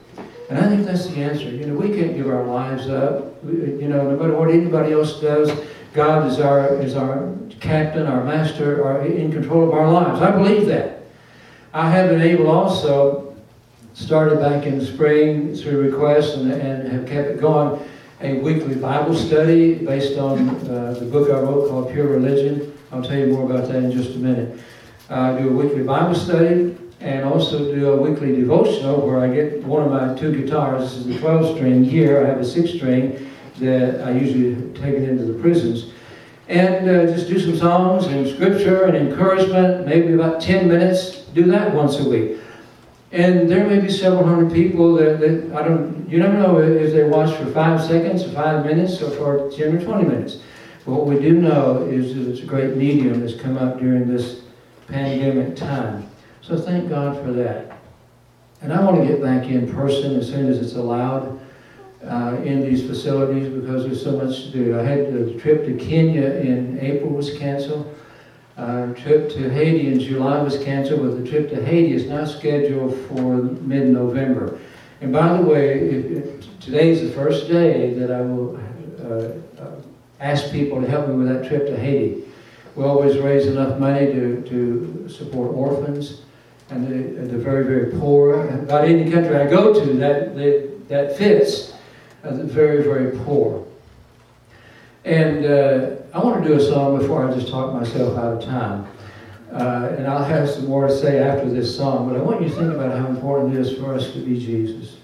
And 0.50 0.60
I 0.60 0.70
think 0.70 0.86
that's 0.86 1.08
the 1.08 1.18
answer. 1.18 1.50
You 1.50 1.66
know, 1.66 1.76
we 1.76 1.90
can't 1.90 2.16
give 2.16 2.28
our 2.28 2.46
lives 2.46 2.88
up. 2.88 3.44
You 3.44 3.88
know, 3.88 4.10
no 4.10 4.18
matter 4.18 4.38
what 4.38 4.52
anybody 4.52 4.94
else 4.94 5.20
does, 5.20 5.52
God 5.94 6.32
is 6.32 6.40
our 6.40 6.76
is 6.82 6.96
our 6.96 7.34
captain, 7.60 8.06
our 8.06 8.24
master, 8.24 8.84
our, 8.86 9.06
in 9.06 9.32
control 9.32 9.68
of 9.68 9.74
our 9.74 9.90
lives. 9.92 10.22
I 10.22 10.32
believe 10.32 10.68
that. 10.68 11.04
I 11.74 11.90
have 11.90 12.10
been 12.10 12.22
able 12.22 12.50
also 12.50 13.23
started 13.94 14.40
back 14.40 14.66
in 14.66 14.80
the 14.80 14.86
spring 14.86 15.56
through 15.56 15.82
requests 15.82 16.36
and, 16.36 16.52
and 16.52 16.92
have 16.92 17.08
kept 17.08 17.30
it 17.30 17.40
going. 17.40 17.80
A 18.22 18.40
weekly 18.40 18.76
Bible 18.76 19.14
study 19.14 19.76
based 19.76 20.18
on 20.18 20.50
uh, 20.70 20.96
the 20.98 21.06
book 21.06 21.30
I 21.30 21.40
wrote 21.40 21.70
called 21.70 21.92
Pure 21.92 22.08
Religion. 22.08 22.78
I'll 22.92 23.04
tell 23.04 23.18
you 23.18 23.28
more 23.28 23.50
about 23.50 23.68
that 23.68 23.84
in 23.84 23.92
just 23.92 24.16
a 24.16 24.20
minute. 24.20 24.60
I 25.10 25.38
do 25.38 25.50
a 25.50 25.52
weekly 25.52 25.84
Bible 25.84 26.16
study 26.16 26.78
and 27.02 27.26
also 27.26 27.74
do 27.76 27.92
a 27.92 28.02
weekly 28.02 28.36
devotional 28.36 29.06
where 29.06 29.20
I 29.20 29.34
get 29.34 29.64
one 29.64 29.84
of 29.84 29.92
my 29.92 30.18
two 30.18 30.34
guitars. 30.34 30.84
This 30.84 30.94
is 30.94 31.06
the 31.08 31.20
12 31.20 31.58
string. 31.58 31.84
Here 31.84 32.24
I 32.24 32.30
have 32.30 32.40
a 32.40 32.46
6 32.46 32.72
string 32.72 33.30
that 33.60 34.02
I 34.08 34.12
usually 34.12 34.56
take 34.74 34.96
it 34.96 35.04
into 35.04 35.26
the 35.26 35.40
prisons. 35.40 35.92
And 36.48 36.90
uh, 36.90 37.06
just 37.14 37.28
do 37.28 37.40
some 37.40 37.58
songs 37.58 38.06
and 38.08 38.28
scripture 38.28 38.86
and 38.86 38.96
encouragement, 38.96 39.86
maybe 39.86 40.14
about 40.14 40.42
10 40.42 40.68
minutes. 40.68 41.22
Do 41.34 41.44
that 41.44 41.74
once 41.74 42.00
a 42.00 42.08
week. 42.08 42.40
And 43.14 43.48
there 43.48 43.68
may 43.68 43.80
be 43.80 43.92
several 43.92 44.26
hundred 44.26 44.52
people 44.52 44.96
that, 44.96 45.20
that, 45.20 45.56
I 45.56 45.68
don't, 45.68 46.10
you 46.10 46.18
never 46.18 46.34
know 46.34 46.58
if 46.58 46.94
they 46.94 47.04
watch 47.04 47.32
for 47.38 47.46
five 47.52 47.80
seconds 47.80 48.24
or 48.24 48.32
five 48.32 48.66
minutes 48.66 49.04
or 49.04 49.12
for 49.12 49.52
10 49.52 49.78
or 49.78 49.86
20 49.86 50.04
minutes. 50.04 50.40
But 50.84 50.94
what 50.94 51.06
we 51.06 51.20
do 51.20 51.34
know 51.34 51.88
is 51.88 52.16
that 52.16 52.28
it's 52.28 52.42
a 52.42 52.46
great 52.46 52.76
medium 52.76 53.20
that's 53.20 53.40
come 53.40 53.56
up 53.56 53.78
during 53.78 54.08
this 54.08 54.42
pandemic 54.88 55.56
time. 55.56 56.10
So 56.42 56.60
thank 56.60 56.90
God 56.90 57.24
for 57.24 57.32
that. 57.34 57.78
And 58.62 58.74
I 58.74 58.84
want 58.84 59.02
to 59.02 59.08
get 59.08 59.22
back 59.22 59.46
in 59.46 59.72
person 59.72 60.16
as 60.16 60.28
soon 60.28 60.50
as 60.50 60.58
it's 60.58 60.74
allowed 60.74 61.40
uh, 62.04 62.38
in 62.44 62.62
these 62.62 62.82
facilities 62.82 63.48
because 63.54 63.84
there's 63.84 64.04
so 64.04 64.14
much 64.14 64.46
to 64.46 64.50
do. 64.50 64.80
I 64.80 64.84
had 64.84 65.14
the 65.14 65.40
trip 65.40 65.68
to 65.68 65.78
Kenya 65.78 66.32
in 66.32 66.80
April 66.80 67.12
was 67.12 67.38
canceled. 67.38 67.96
Our 68.58 68.94
trip 68.94 69.32
to 69.32 69.50
Haiti 69.50 69.88
in 69.88 70.00
July 70.00 70.42
was 70.42 70.64
canceled, 70.64 71.02
but 71.02 71.24
the 71.24 71.30
trip 71.30 71.50
to 71.50 71.66
Haiti 71.66 71.94
is 71.94 72.06
now 72.06 72.24
scheduled 72.26 72.96
for 73.08 73.38
mid-November. 73.38 74.60
And 75.02 75.12
by 75.12 75.38
the 75.38 75.44
way, 75.44 76.40
today 76.60 76.92
is 76.92 77.02
the 77.02 77.10
first 77.10 77.48
day 77.48 77.94
that 77.96 78.12
I 78.12 78.22
will 78.22 78.60
uh, 79.04 79.62
uh, 79.62 79.82
asked 80.20 80.52
people 80.52 80.80
to 80.82 80.88
help 80.88 81.08
me 81.08 81.16
with 81.16 81.28
that 81.30 81.48
trip 81.48 81.66
to 81.66 81.78
Haiti. 81.78 82.26
We 82.76 82.84
always 82.84 83.18
raise 83.18 83.48
enough 83.48 83.80
money 83.80 84.06
to, 84.06 84.42
to 84.44 85.10
support 85.10 85.54
orphans 85.54 86.22
and 86.70 86.88
the, 86.88 87.26
the 87.26 87.38
very, 87.38 87.66
very 87.66 87.92
poor. 88.00 88.48
About 88.50 88.86
any 88.86 89.12
country 89.12 89.36
I 89.36 89.48
go 89.48 89.74
to, 89.74 89.94
that, 89.94 90.36
that, 90.36 90.90
that 90.90 91.18
fits 91.18 91.74
uh, 92.24 92.32
the 92.32 92.44
very, 92.44 92.84
very 92.84 93.18
poor. 93.26 93.66
And 95.06 95.46
uh, 95.46 95.96
I 96.14 96.20
want 96.24 96.44
to 96.44 96.48
do 96.48 96.54
a 96.54 96.60
song 96.60 97.00
before 97.00 97.28
I 97.28 97.34
just 97.34 97.48
talk 97.48 97.74
myself 97.74 98.16
out 98.20 98.34
of 98.38 98.46
time. 98.46 98.86
Uh, 99.52 99.96
and 99.98 100.06
I'll 100.06 100.24
have 100.24 100.48
some 100.48 100.68
more 100.68 100.88
to 100.88 100.96
say 100.96 101.18
after 101.18 101.50
this 101.50 101.76
song, 101.76 102.08
but 102.08 102.16
I 102.16 102.22
want 102.22 102.44
you 102.44 102.50
to 102.50 102.56
think 102.56 102.72
about 102.72 102.96
how 102.96 103.08
important 103.08 103.56
it 103.56 103.60
is 103.60 103.76
for 103.80 103.96
us 103.96 104.12
to 104.12 104.20
be 104.20 104.40
Jesus. 104.40 104.98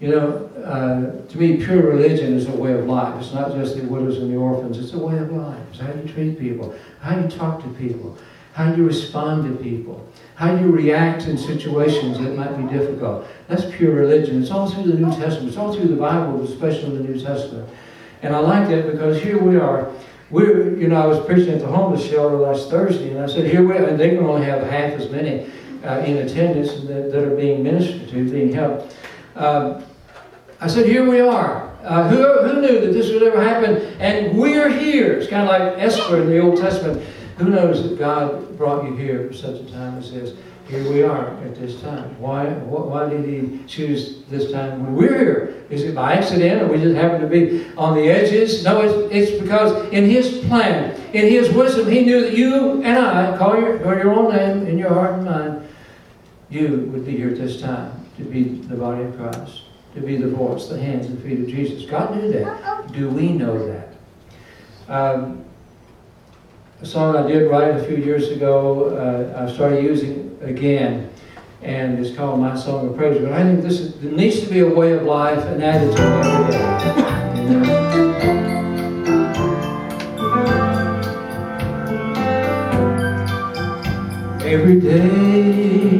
You 0.00 0.08
know, 0.08 0.50
uh, 0.62 1.26
to 1.28 1.38
me, 1.38 1.64
pure 1.64 1.82
religion 1.86 2.34
is 2.34 2.46
a 2.46 2.52
way 2.52 2.74
of 2.74 2.84
life. 2.84 3.18
It's 3.22 3.32
not 3.32 3.52
just 3.52 3.76
the 3.76 3.84
widows 3.84 4.18
and 4.18 4.30
the 4.30 4.36
orphans, 4.36 4.78
it's 4.78 4.92
a 4.92 4.98
way 4.98 5.16
of 5.16 5.32
life. 5.32 5.58
It's 5.70 5.80
how 5.80 5.94
you 5.94 6.06
treat 6.12 6.38
people, 6.38 6.74
how 7.00 7.18
you 7.18 7.26
talk 7.28 7.62
to 7.62 7.68
people, 7.70 8.18
how 8.52 8.74
you 8.74 8.86
respond 8.86 9.44
to 9.44 9.64
people, 9.64 10.06
how 10.34 10.54
you 10.56 10.70
react 10.70 11.22
in 11.22 11.38
situations 11.38 12.18
that 12.18 12.36
might 12.36 12.54
be 12.58 12.70
difficult. 12.70 13.26
That's 13.48 13.64
pure 13.74 13.94
religion. 13.94 14.42
It's 14.42 14.50
all 14.50 14.68
through 14.68 14.92
the 14.92 14.98
New 14.98 15.10
Testament, 15.10 15.48
it's 15.48 15.56
all 15.56 15.74
through 15.74 15.88
the 15.88 15.96
Bible, 15.96 16.44
especially 16.44 16.98
the 16.98 17.04
New 17.04 17.18
Testament. 17.18 17.66
And 18.20 18.36
I 18.36 18.40
like 18.40 18.68
that 18.68 18.90
because 18.92 19.22
here 19.22 19.42
we 19.42 19.56
are. 19.56 19.90
We're, 20.30 20.76
you 20.76 20.88
know, 20.88 21.00
I 21.00 21.06
was 21.06 21.24
preaching 21.26 21.54
at 21.54 21.60
the 21.60 21.66
homeless 21.66 22.04
shelter 22.08 22.36
last 22.36 22.70
Thursday, 22.70 23.10
and 23.10 23.20
I 23.22 23.26
said, 23.26 23.50
here 23.50 23.66
we 23.66 23.76
are, 23.76 23.84
and 23.84 23.98
they 23.98 24.10
can 24.10 24.24
only 24.24 24.46
have 24.46 24.62
half 24.62 24.92
as 24.92 25.10
many 25.10 25.50
uh, 25.84 25.98
in 25.98 26.18
attendance 26.18 26.72
that, 26.86 27.12
that, 27.12 27.22
are 27.22 27.36
being 27.36 27.62
ministered 27.62 28.08
to, 28.08 28.30
being 28.30 28.52
helped. 28.52 28.96
Um, 29.36 29.84
I 30.60 30.66
said, 30.66 30.86
here 30.86 31.08
we 31.08 31.20
are. 31.20 31.70
Uh, 31.82 32.08
who, 32.08 32.48
who 32.48 32.62
knew 32.62 32.80
that 32.80 32.92
this 32.92 33.12
would 33.12 33.22
ever 33.22 33.42
happen? 33.42 33.76
And 34.00 34.38
we're 34.38 34.70
here. 34.70 35.12
It's 35.12 35.28
kind 35.28 35.42
of 35.42 35.48
like 35.48 35.78
Esther 35.78 36.22
in 36.22 36.30
the 36.30 36.38
Old 36.38 36.58
Testament. 36.58 37.06
Who 37.36 37.50
knows 37.50 37.82
that 37.82 37.98
God 37.98 38.56
brought 38.56 38.84
you 38.84 38.96
here 38.96 39.26
for 39.26 39.34
such 39.34 39.60
a 39.60 39.70
time 39.70 39.98
as 39.98 40.10
this? 40.10 40.34
Here 40.66 40.90
we 40.90 41.02
are 41.02 41.28
at 41.44 41.54
this 41.54 41.80
time. 41.82 42.18
Why, 42.18 42.46
why 42.46 43.08
did 43.08 43.24
he 43.24 43.62
choose 43.66 44.22
this 44.30 44.50
time 44.50 44.82
when 44.82 44.94
we're 44.94 45.18
here? 45.18 45.64
Is 45.68 45.82
it 45.82 45.94
by 45.94 46.14
accident 46.14 46.62
or 46.62 46.68
we 46.68 46.78
just 46.78 46.96
happen 46.96 47.20
to 47.20 47.26
be 47.26 47.66
on 47.76 47.94
the 47.94 48.08
edges? 48.08 48.64
No, 48.64 48.80
it's, 48.80 49.14
it's 49.30 49.42
because 49.42 49.92
in 49.92 50.08
his 50.08 50.44
plan, 50.46 50.98
in 51.12 51.28
his 51.28 51.50
wisdom, 51.50 51.90
he 51.90 52.04
knew 52.04 52.22
that 52.22 52.34
you 52.34 52.82
and 52.82 52.98
I, 52.98 53.36
call 53.36 53.60
your, 53.60 53.78
call 53.78 53.94
your 53.94 54.12
own 54.14 54.34
name 54.34 54.66
in 54.66 54.78
your 54.78 54.88
heart 54.88 55.14
and 55.14 55.24
mind, 55.24 55.68
you 56.48 56.88
would 56.92 57.04
be 57.04 57.16
here 57.16 57.30
at 57.30 57.38
this 57.38 57.60
time 57.60 57.92
to 58.16 58.24
be 58.24 58.44
the 58.44 58.76
body 58.76 59.04
of 59.04 59.16
Christ, 59.16 59.62
to 59.94 60.00
be 60.00 60.16
the 60.16 60.28
voice, 60.28 60.68
the 60.68 60.80
hands 60.80 61.06
and 61.06 61.22
feet 61.22 61.40
of 61.40 61.48
Jesus. 61.48 61.88
God 61.88 62.16
knew 62.16 62.32
that. 62.32 62.90
Do 62.92 63.08
we 63.10 63.32
know 63.32 63.66
that? 63.66 63.88
Um, 64.88 65.44
a 66.80 66.86
song 66.86 67.16
I 67.16 67.26
did 67.26 67.50
write 67.50 67.74
a 67.76 67.84
few 67.84 67.96
years 67.96 68.30
ago, 68.30 68.96
uh, 68.96 69.44
I 69.44 69.52
started 69.52 69.82
using 69.84 70.38
again, 70.42 71.10
and 71.62 71.98
it's 71.98 72.14
called 72.16 72.40
My 72.40 72.56
Song 72.56 72.88
of 72.88 72.96
Praise. 72.96 73.20
But 73.22 73.32
I 73.32 73.42
think 73.44 73.62
this 73.62 73.80
is, 73.80 74.00
needs 74.02 74.40
to 74.40 74.46
be 74.48 74.60
a 74.60 74.68
way 74.68 74.92
of 74.92 75.02
life, 75.04 75.44
an 75.46 75.62
attitude 75.62 76.00
every 76.00 76.50
day. 76.50 76.84
Every 84.44 84.80
day 84.80 85.98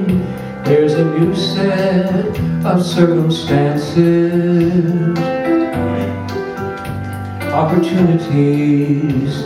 there's 0.64 0.94
a 0.94 1.04
new 1.04 1.34
set 1.34 2.38
of 2.64 2.84
circumstances, 2.84 5.18
opportunities 7.52 9.44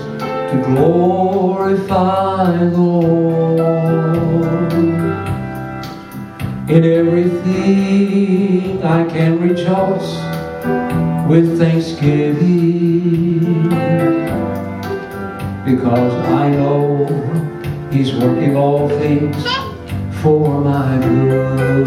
to 0.50 0.56
glorify 0.64 2.56
the 2.56 2.78
Lord. 2.78 3.60
In 6.70 6.84
everything 6.84 8.82
I 8.82 9.04
can 9.04 9.38
rejoice 9.40 10.16
with 11.28 11.58
thanksgiving 11.58 13.68
because 15.66 16.12
I 16.26 16.50
know 16.50 17.06
He's 17.90 18.14
working 18.14 18.56
all 18.56 18.88
things 18.88 19.36
for 20.22 20.60
my 20.60 20.98
good. 20.98 21.86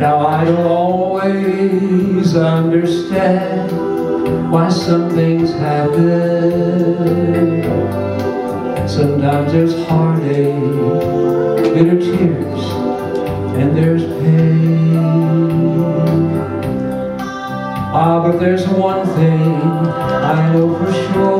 Now 0.00 0.26
I 0.26 0.44
don't 0.44 0.66
always 0.66 2.34
understand 2.34 3.93
why 4.54 4.68
some 4.68 5.10
things 5.10 5.50
happen. 5.54 6.04
Sometimes 8.86 9.50
there's 9.52 9.74
heartache, 9.88 10.54
bitter 11.74 11.98
tears, 11.98 12.62
and 13.58 13.76
there's 13.76 14.04
pain. 14.04 14.94
Ah, 17.92 18.22
but 18.22 18.38
there's 18.38 18.68
one 18.68 19.04
thing 19.16 19.56
I 19.56 20.52
know 20.52 20.78
for 20.78 20.92
sure. 20.92 21.33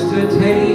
To 0.00 0.38
take 0.38 0.67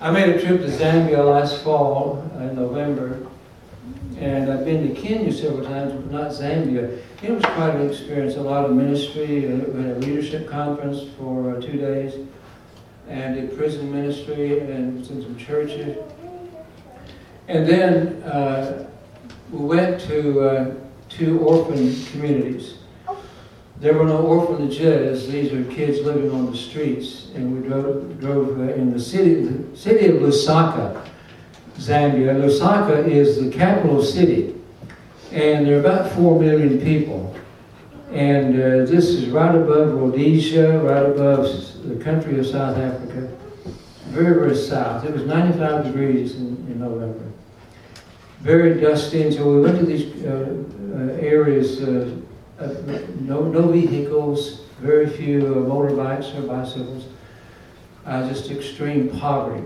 I 0.00 0.12
made 0.12 0.28
a 0.28 0.40
trip 0.40 0.60
to 0.60 0.68
Zambia 0.68 1.24
last 1.24 1.62
fall 1.64 2.24
uh, 2.36 2.42
in 2.44 2.54
November, 2.54 3.26
and 4.18 4.50
I've 4.50 4.64
been 4.64 4.86
to 4.88 5.00
Kenya 5.00 5.32
several 5.32 5.64
times, 5.66 5.92
but 5.92 6.10
not 6.12 6.30
Zambia. 6.30 7.00
It 7.20 7.30
was 7.32 7.42
quite 7.42 7.74
an 7.74 7.90
experience. 7.90 8.36
A 8.36 8.40
lot 8.40 8.64
of 8.64 8.76
ministry. 8.76 9.52
uh, 9.52 9.56
We 9.56 9.82
had 9.82 9.96
a 9.96 9.98
leadership 9.98 10.48
conference 10.48 11.02
for 11.18 11.56
uh, 11.56 11.60
two 11.60 11.78
days, 11.78 12.14
and 13.08 13.34
did 13.34 13.56
prison 13.56 13.90
ministry 13.92 14.60
and 14.60 15.04
some 15.04 15.36
churches. 15.36 15.96
And 17.48 17.66
then 17.66 18.22
uh, 18.22 18.88
we 19.50 19.64
went 19.64 20.00
to 20.02 20.40
uh, 20.40 20.74
two 21.08 21.40
orphan 21.40 21.96
communities. 22.12 22.77
There 23.80 23.94
were 23.94 24.06
no 24.06 24.18
orphanages. 24.18 25.30
These 25.30 25.52
are 25.52 25.62
kids 25.72 26.00
living 26.00 26.32
on 26.32 26.50
the 26.50 26.56
streets. 26.56 27.28
And 27.36 27.62
we 27.62 27.68
drove, 27.68 28.20
drove 28.20 28.58
uh, 28.58 28.74
in 28.74 28.92
the 28.92 28.98
city, 28.98 29.34
the 29.44 29.76
city 29.76 30.06
of 30.06 30.16
Lusaka, 30.16 31.08
Zambia. 31.76 32.34
Lusaka 32.34 33.06
is 33.06 33.40
the 33.40 33.50
capital 33.50 34.02
city. 34.02 34.56
And 35.30 35.64
there 35.64 35.76
are 35.76 35.80
about 35.80 36.10
four 36.12 36.40
million 36.40 36.80
people. 36.80 37.36
And 38.10 38.54
uh, 38.54 38.90
this 38.90 39.10
is 39.10 39.28
right 39.28 39.54
above 39.54 39.94
Rhodesia, 39.94 40.80
right 40.80 41.06
above 41.06 41.44
the 41.88 42.02
country 42.02 42.36
of 42.40 42.46
South 42.46 42.76
Africa. 42.78 43.32
Very, 44.06 44.34
very 44.34 44.56
south. 44.56 45.04
It 45.04 45.12
was 45.12 45.24
95 45.24 45.84
degrees 45.84 46.34
in, 46.34 46.56
in 46.66 46.80
November. 46.80 47.30
Very 48.40 48.80
dusty. 48.80 49.22
And 49.22 49.32
so 49.32 49.54
we 49.54 49.60
went 49.60 49.78
to 49.78 49.86
these 49.86 50.24
uh, 50.24 50.64
uh, 50.94 51.12
areas. 51.20 51.80
No, 52.60 53.44
no 53.44 53.68
vehicles, 53.68 54.62
very 54.80 55.08
few 55.08 55.46
uh, 55.46 55.58
motorbikes 55.68 56.36
or 56.36 56.42
bicycles, 56.42 57.06
uh, 58.04 58.28
just 58.28 58.50
extreme 58.50 59.08
poverty. 59.20 59.64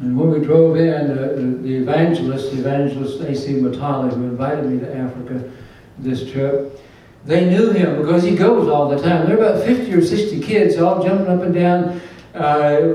And 0.00 0.16
when 0.16 0.30
we 0.30 0.38
drove 0.40 0.76
in, 0.76 1.10
uh, 1.10 1.14
the, 1.14 1.58
the 1.62 1.76
evangelist, 1.76 2.52
the 2.52 2.60
evangelist 2.60 3.20
A.C. 3.20 3.54
Matali, 3.54 4.12
who 4.12 4.24
invited 4.24 4.66
me 4.66 4.78
to 4.80 4.96
Africa 4.96 5.50
this 5.98 6.30
trip, 6.30 6.80
they 7.24 7.50
knew 7.50 7.70
him 7.70 8.00
because 8.00 8.22
he 8.22 8.36
goes 8.36 8.68
all 8.68 8.88
the 8.88 9.02
time. 9.02 9.26
There 9.26 9.40
are 9.40 9.54
about 9.54 9.64
50 9.64 9.92
or 9.94 10.02
60 10.02 10.40
kids 10.42 10.76
all 10.76 11.02
jumping 11.02 11.26
up 11.26 11.42
and 11.42 11.54
down, 11.54 12.00
uh, 12.34 12.92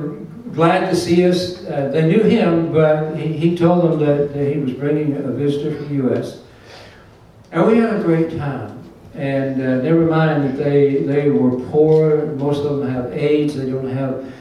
glad 0.54 0.90
to 0.90 0.96
see 0.96 1.28
us. 1.28 1.66
Uh, 1.66 1.90
they 1.92 2.08
knew 2.08 2.24
him, 2.24 2.72
but 2.72 3.16
he, 3.18 3.34
he 3.34 3.58
told 3.58 3.84
them 3.84 4.00
that, 4.06 4.34
that 4.34 4.54
he 4.54 4.60
was 4.60 4.72
bringing 4.74 5.18
a 5.18 5.32
visitor 5.32 5.76
from 5.76 5.90
the 5.90 5.96
U.S. 5.96 6.44
And 7.52 7.68
we 7.68 7.78
had 7.78 8.00
a 8.00 8.04
great 8.04 8.38
time. 8.38 8.81
And 9.14 9.62
uh, 9.62 9.82
never 9.82 10.06
mind 10.06 10.44
that 10.46 10.64
they, 10.64 11.04
they 11.04 11.30
were 11.30 11.60
poor, 11.70 12.28
most 12.38 12.64
of 12.66 12.78
them 12.78 12.90
have 12.90 13.12
AIDS, 13.12 13.56
they 13.56 13.70
don't 13.70 13.90
have 13.90 14.34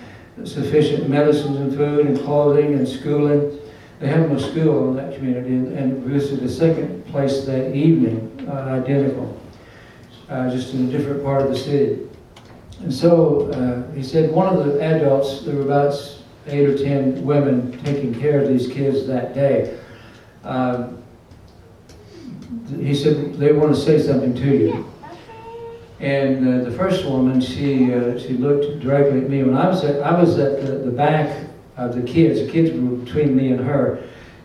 sufficient 0.45 1.09
medicines 1.09 1.57
and 1.57 1.77
food 1.77 2.07
and 2.07 2.19
clothing 2.21 2.75
and 2.75 2.89
schooling. 2.89 3.59
They 3.99 4.07
have 4.07 4.31
no 4.31 4.39
school 4.39 4.91
in 4.91 4.97
that 4.97 5.15
community 5.17 5.51
and, 5.51 5.77
and 5.77 6.03
visited 6.05 6.45
a 6.45 6.49
second 6.49 7.05
place 7.07 7.45
that 7.45 7.75
evening, 7.75 8.47
uh, 8.49 8.81
identical, 8.81 9.39
uh, 10.29 10.49
just 10.51 10.73
in 10.73 10.89
a 10.89 10.91
different 10.91 11.23
part 11.23 11.43
of 11.43 11.51
the 11.51 11.59
city. 11.59 12.09
And 12.79 12.95
so 12.95 13.51
uh, 13.51 13.93
he 13.93 14.03
said 14.03 14.31
one 14.31 14.57
of 14.57 14.65
the 14.65 14.81
adults, 14.81 15.43
there 15.43 15.57
were 15.57 15.63
about 15.63 15.95
eight 16.47 16.67
or 16.67 16.79
ten 16.79 17.23
women 17.25 17.79
taking 17.85 18.19
care 18.19 18.41
of 18.41 18.49
these 18.49 18.69
kids 18.69 19.07
that 19.07 19.35
day. 19.35 19.79
Um, 20.45 21.03
he 22.79 22.95
said 22.95 23.35
they 23.35 23.53
want 23.53 23.75
to 23.75 23.81
say 23.81 24.01
something 24.01 24.35
to 24.35 24.57
you. 24.57 24.93
And 26.01 26.49
uh, 26.49 26.65
the 26.65 26.77
first 26.77 27.05
woman, 27.05 27.41
she 27.41 27.93
uh, 27.93 28.19
she 28.19 28.35
looked 28.35 28.81
directly 28.81 29.21
at 29.21 29.29
me. 29.29 29.43
When 29.43 29.57
I 29.57 29.69
was 29.69 29.85
at, 29.85 30.03
I 30.03 30.19
was 30.19 30.39
at 30.39 30.63
the, 30.63 30.73
the 30.79 30.91
back 30.91 31.47
of 31.77 31.95
the 31.95 32.03
kids. 32.03 32.41
The 32.41 32.51
kids 32.51 32.71
were 32.71 32.97
between 32.97 33.37
me 33.37 33.53
and 33.53 33.61
her. 33.61 34.03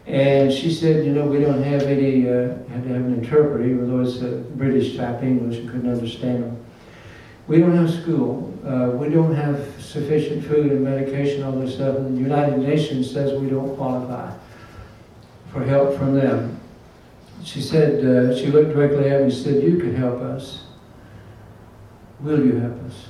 And 0.07 0.51
she 0.53 0.71
said, 0.71 1.03
you 1.03 1.11
know, 1.11 1.25
we 1.25 1.39
don't 1.39 1.63
have 1.63 1.83
any, 1.83 2.29
uh, 2.29 2.49
had 2.69 2.83
to 2.83 2.89
have 2.89 3.05
an 3.05 3.13
interpreter, 3.13 3.65
even 3.65 3.89
though 3.89 4.07
it's 4.07 4.21
a 4.21 4.37
British 4.55 4.97
type 4.97 5.23
English, 5.23 5.57
and 5.57 5.69
couldn't 5.69 5.91
understand 5.91 6.43
them. 6.43 6.65
We 7.47 7.59
don't 7.59 7.75
have 7.75 7.89
school. 7.89 8.53
Uh, 8.63 8.91
we 8.91 9.09
don't 9.09 9.33
have 9.33 9.63
sufficient 9.79 10.45
food 10.45 10.71
and 10.71 10.83
medication, 10.83 11.43
all 11.43 11.53
this 11.53 11.75
stuff. 11.75 11.97
And 11.97 12.17
the 12.17 12.21
United 12.21 12.59
Nations 12.59 13.11
says 13.11 13.39
we 13.39 13.49
don't 13.49 13.75
qualify 13.75 14.31
for 15.51 15.63
help 15.63 15.97
from 15.97 16.15
them. 16.15 16.54
She 17.45 17.61
said, 17.61 18.03
uh, 18.03 18.35
she 18.35 18.47
looked 18.47 18.73
directly 18.73 19.07
at 19.07 19.19
me 19.19 19.25
and 19.25 19.33
said, 19.33 19.61
You 19.61 19.77
could 19.77 19.93
help 19.93 20.19
us. 20.19 20.63
Will 22.19 22.43
you 22.43 22.57
help 22.57 22.83
us? 22.85 23.05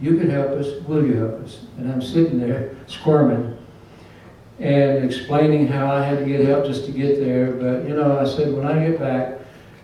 You 0.00 0.16
could 0.16 0.30
help 0.30 0.50
us. 0.50 0.80
Will 0.86 1.04
you 1.04 1.16
help 1.16 1.44
us? 1.44 1.64
And 1.76 1.90
I'm 1.92 2.00
sitting 2.00 2.38
there 2.38 2.76
squirming 2.86 3.58
and 4.60 5.04
explaining 5.04 5.66
how 5.66 5.92
I 5.92 6.04
had 6.04 6.20
to 6.20 6.24
get 6.24 6.46
help 6.46 6.64
just 6.66 6.84
to 6.86 6.92
get 6.92 7.18
there. 7.18 7.50
But, 7.50 7.88
you 7.88 7.96
know, 7.96 8.16
I 8.16 8.24
said, 8.24 8.54
When 8.54 8.64
I 8.64 8.86
get 8.86 9.00
back, 9.00 9.40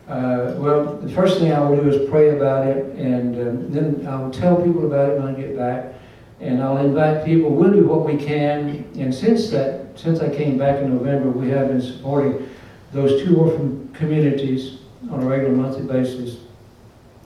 uh, 0.06 0.54
well, 0.58 0.96
the 0.98 1.12
first 1.12 1.40
thing 1.40 1.50
I 1.50 1.58
will 1.58 1.82
do 1.82 1.88
is 1.88 2.08
pray 2.08 2.36
about 2.36 2.68
it, 2.68 2.94
and 2.94 3.34
um, 3.34 3.72
then 3.72 4.06
I'll 4.06 4.30
tell 4.30 4.54
people 4.62 4.86
about 4.86 5.10
it 5.10 5.20
when 5.20 5.34
I 5.34 5.36
get 5.36 5.56
back, 5.56 5.94
and 6.40 6.62
I'll 6.62 6.78
invite 6.78 7.24
people. 7.24 7.50
We'll 7.50 7.72
do 7.72 7.88
what 7.88 8.06
we 8.06 8.16
can. 8.16 8.88
And 8.96 9.12
since 9.12 9.50
that, 9.50 9.98
since 9.98 10.20
I 10.20 10.28
came 10.28 10.56
back 10.58 10.80
in 10.80 10.94
November, 10.94 11.30
we 11.30 11.48
have 11.48 11.68
been 11.68 11.82
supporting 11.82 12.48
those 12.92 13.22
two 13.22 13.36
orphan 13.36 13.90
communities 13.94 14.78
on 15.10 15.22
a 15.22 15.26
regular 15.26 15.54
monthly 15.54 15.86
basis, 15.86 16.38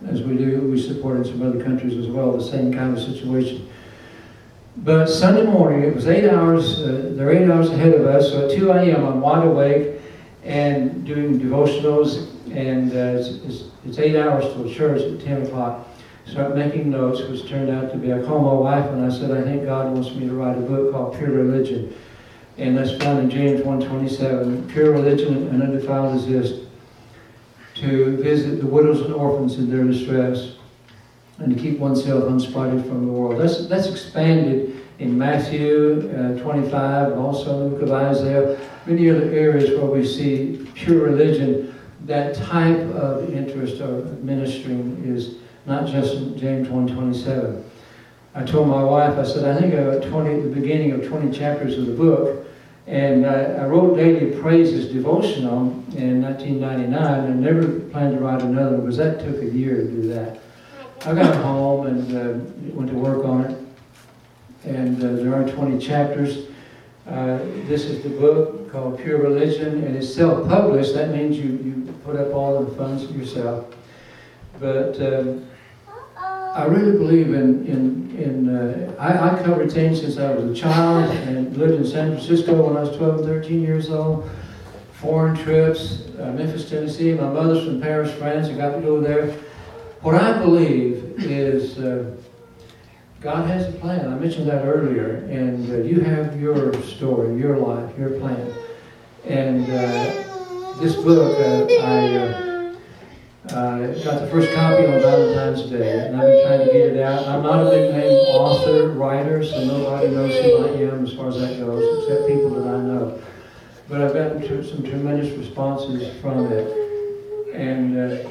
as 0.07 0.23
we 0.23 0.37
do. 0.37 0.61
We 0.61 0.81
support 0.81 1.19
in 1.19 1.25
some 1.25 1.43
other 1.43 1.63
countries 1.63 1.97
as 1.97 2.07
well, 2.07 2.33
the 2.33 2.43
same 2.43 2.73
kind 2.73 2.97
of 2.97 3.03
situation. 3.03 3.69
But 4.79 5.09
Sunday 5.09 5.45
morning, 5.45 5.83
it 5.83 5.95
was 5.95 6.07
eight 6.07 6.29
hours, 6.29 6.81
uh, 6.81 7.13
they're 7.15 7.33
eight 7.33 7.51
hours 7.51 7.71
ahead 7.71 7.95
of 7.95 8.07
us, 8.07 8.31
so 8.31 8.49
at 8.49 8.57
2 8.57 8.71
a.m. 8.71 9.05
I'm 9.05 9.21
wide 9.21 9.47
awake 9.47 10.01
and 10.45 11.05
doing 11.05 11.39
devotionals, 11.39 12.29
and 12.51 12.93
uh, 12.93 13.19
it's, 13.19 13.29
it's, 13.45 13.71
it's 13.85 13.99
eight 13.99 14.17
hours 14.17 14.45
till 14.45 14.73
church 14.73 15.03
at 15.03 15.21
10 15.21 15.47
o'clock. 15.47 15.87
Start 16.25 16.57
making 16.57 16.91
notes, 16.91 17.21
which 17.23 17.49
turned 17.49 17.71
out 17.71 17.91
to 17.93 17.99
be, 17.99 18.13
I 18.13 18.23
called 18.23 18.45
my 18.45 18.53
wife 18.53 18.89
and 18.91 19.05
I 19.05 19.15
said, 19.15 19.33
I 19.33 19.43
think 19.43 19.65
God 19.65 19.93
wants 19.93 20.15
me 20.15 20.27
to 20.29 20.33
write 20.33 20.57
a 20.57 20.61
book 20.61 20.93
called 20.93 21.19
Pure 21.19 21.31
Religion. 21.31 21.95
And 22.61 22.77
that's 22.77 22.93
found 23.03 23.21
in 23.21 23.31
James 23.31 23.63
1.27. 23.63 24.71
Pure 24.71 24.93
religion 24.93 25.49
and 25.49 25.63
undefiled 25.63 26.15
is 26.17 26.27
this, 26.27 26.61
to 27.77 28.19
visit 28.19 28.61
the 28.61 28.67
widows 28.67 29.01
and 29.01 29.15
orphans 29.15 29.57
in 29.57 29.71
their 29.71 29.83
distress, 29.83 30.57
and 31.39 31.57
to 31.57 31.59
keep 31.59 31.79
oneself 31.79 32.25
unspotted 32.25 32.83
from 32.83 33.07
the 33.07 33.13
world. 33.13 33.41
That's, 33.41 33.67
that's 33.67 33.87
expanded 33.87 34.85
in 34.99 35.17
Matthew 35.17 36.11
uh, 36.15 36.39
25, 36.43 37.13
and 37.13 37.19
also 37.19 37.65
in 37.65 37.73
the 37.73 37.79
book 37.79 37.89
of 37.89 37.93
Isaiah, 37.93 38.61
many 38.85 39.09
other 39.09 39.31
areas 39.31 39.71
where 39.71 39.87
we 39.87 40.07
see 40.07 40.71
pure 40.75 41.07
religion. 41.07 41.75
That 42.05 42.35
type 42.35 42.81
of 42.95 43.33
interest 43.33 43.81
or 43.81 44.03
ministering 44.21 45.03
is 45.03 45.37
not 45.65 45.87
just 45.87 46.15
in 46.15 46.39
James 46.39 46.69
1.27. 46.69 47.63
I 48.35 48.45
told 48.45 48.69
my 48.69 48.85
wife, 48.85 49.17
I 49.17 49.25
said, 49.25 49.45
I 49.45 49.59
think 49.59 49.75
I 49.75 49.99
got 49.99 50.03
20, 50.03 50.35
at 50.35 50.43
the 50.43 50.61
beginning 50.61 50.93
of 50.93 51.09
20 51.09 51.37
chapters 51.37 51.79
of 51.79 51.87
the 51.87 51.95
book, 51.95 52.40
and 52.91 53.25
I, 53.25 53.45
I 53.45 53.67
wrote 53.67 53.97
Daily 53.97 54.37
Praises 54.41 54.93
devotional 54.93 55.69
in 55.97 56.21
1999 56.21 57.25
and 57.25 57.41
never 57.41 57.79
planned 57.91 58.19
to 58.19 58.21
write 58.21 58.43
another 58.43 58.79
because 58.79 58.97
that 58.97 59.21
took 59.21 59.41
a 59.41 59.47
year 59.47 59.77
to 59.77 59.87
do 59.87 60.09
that. 60.09 60.41
I 61.07 61.15
got 61.15 61.37
home 61.37 61.87
and 61.87 62.17
uh, 62.17 62.75
went 62.75 62.91
to 62.91 62.97
work 62.97 63.25
on 63.25 63.45
it, 63.45 63.59
and 64.65 65.03
uh, 65.03 65.23
there 65.23 65.35
are 65.35 65.49
20 65.49 65.79
chapters. 65.79 66.49
Uh, 67.09 67.39
this 67.69 67.85
is 67.85 68.03
the 68.03 68.09
book 68.09 68.73
called 68.73 68.99
Pure 68.99 69.19
Religion, 69.19 69.85
and 69.85 69.97
it's 69.97 70.13
self-published. 70.13 70.93
That 70.93 71.11
means 71.11 71.39
you, 71.39 71.45
you 71.63 71.95
put 72.05 72.17
up 72.17 72.35
all 72.35 72.65
the 72.65 72.75
funds 72.75 73.09
yourself. 73.13 73.73
But 74.59 75.01
um, 75.01 75.47
I 76.55 76.65
really 76.65 76.99
believe 76.99 77.33
in, 77.33 77.65
in, 77.65 78.19
in 78.19 78.49
uh, 78.49 78.97
I, 78.99 79.31
I 79.31 79.43
covered 79.43 79.71
things 79.71 80.01
since 80.01 80.19
I 80.19 80.33
was 80.33 80.51
a 80.51 80.61
child 80.61 81.09
and 81.29 81.57
lived 81.57 81.75
in 81.75 81.87
San 81.87 82.11
Francisco 82.11 82.67
when 82.67 82.77
I 82.77 82.81
was 82.81 82.97
12 82.97 83.19
and 83.19 83.27
13 83.27 83.63
years 83.63 83.89
old. 83.89 84.29
Foreign 84.95 85.37
trips, 85.37 86.09
uh, 86.19 86.33
Memphis, 86.33 86.69
Tennessee. 86.69 87.15
My 87.15 87.31
mother's 87.31 87.65
from 87.65 87.81
Paris, 87.81 88.13
France. 88.15 88.49
I 88.49 88.55
got 88.55 88.75
to 88.75 88.81
go 88.81 89.01
there. 89.01 89.31
what 90.03 90.17
I 90.17 90.39
believe 90.41 91.15
is 91.19 91.79
uh, 91.79 92.17
God 93.21 93.47
has 93.49 93.73
a 93.73 93.79
plan. 93.79 94.13
I 94.13 94.17
mentioned 94.17 94.49
that 94.49 94.65
earlier, 94.65 95.27
and 95.31 95.71
uh, 95.71 95.77
you 95.77 96.01
have 96.01 96.41
your 96.41 96.75
story, 96.83 97.39
your 97.41 97.59
life, 97.59 97.97
your 97.97 98.19
plan. 98.19 98.53
And 99.25 99.65
uh, 99.71 100.81
this 100.81 100.97
book, 100.97 101.39
uh, 101.39 101.73
I 101.85 102.50
uh, 103.53 103.57
uh, 103.57 104.05
got 104.05 104.21
the 104.21 104.29
first 104.31 104.53
copy 104.55 104.87
on 104.87 105.01
Valentine's 105.01 105.69
Day, 105.71 106.07
and 106.07 106.17
I've 106.17 106.27
been 106.27 106.47
trying 106.47 106.59
to 106.61 106.67
get 106.67 106.95
it 106.95 107.01
out. 107.01 107.27
I'm 107.27 107.43
not 107.43 107.67
a 107.67 107.71
big 107.71 107.93
name 107.93 108.13
author, 108.29 108.91
writer, 108.91 109.45
so 109.45 109.65
nobody 109.65 110.09
knows 110.09 110.35
who 110.45 110.65
I 110.65 110.93
am 110.93 111.05
as 111.05 111.13
far 111.15 111.29
as 111.29 111.41
that 111.41 111.59
goes, 111.59 112.09
except 112.09 112.29
people 112.29 112.51
that 112.51 112.67
I 112.67 112.81
know. 112.81 113.21
But 113.89 114.03
I've 114.03 114.15
gotten 114.15 114.65
some 114.65 114.83
tremendous 114.83 115.37
responses 115.37 116.21
from 116.21 116.53
it. 116.53 116.67
And 117.55 117.99
uh, 117.99 118.31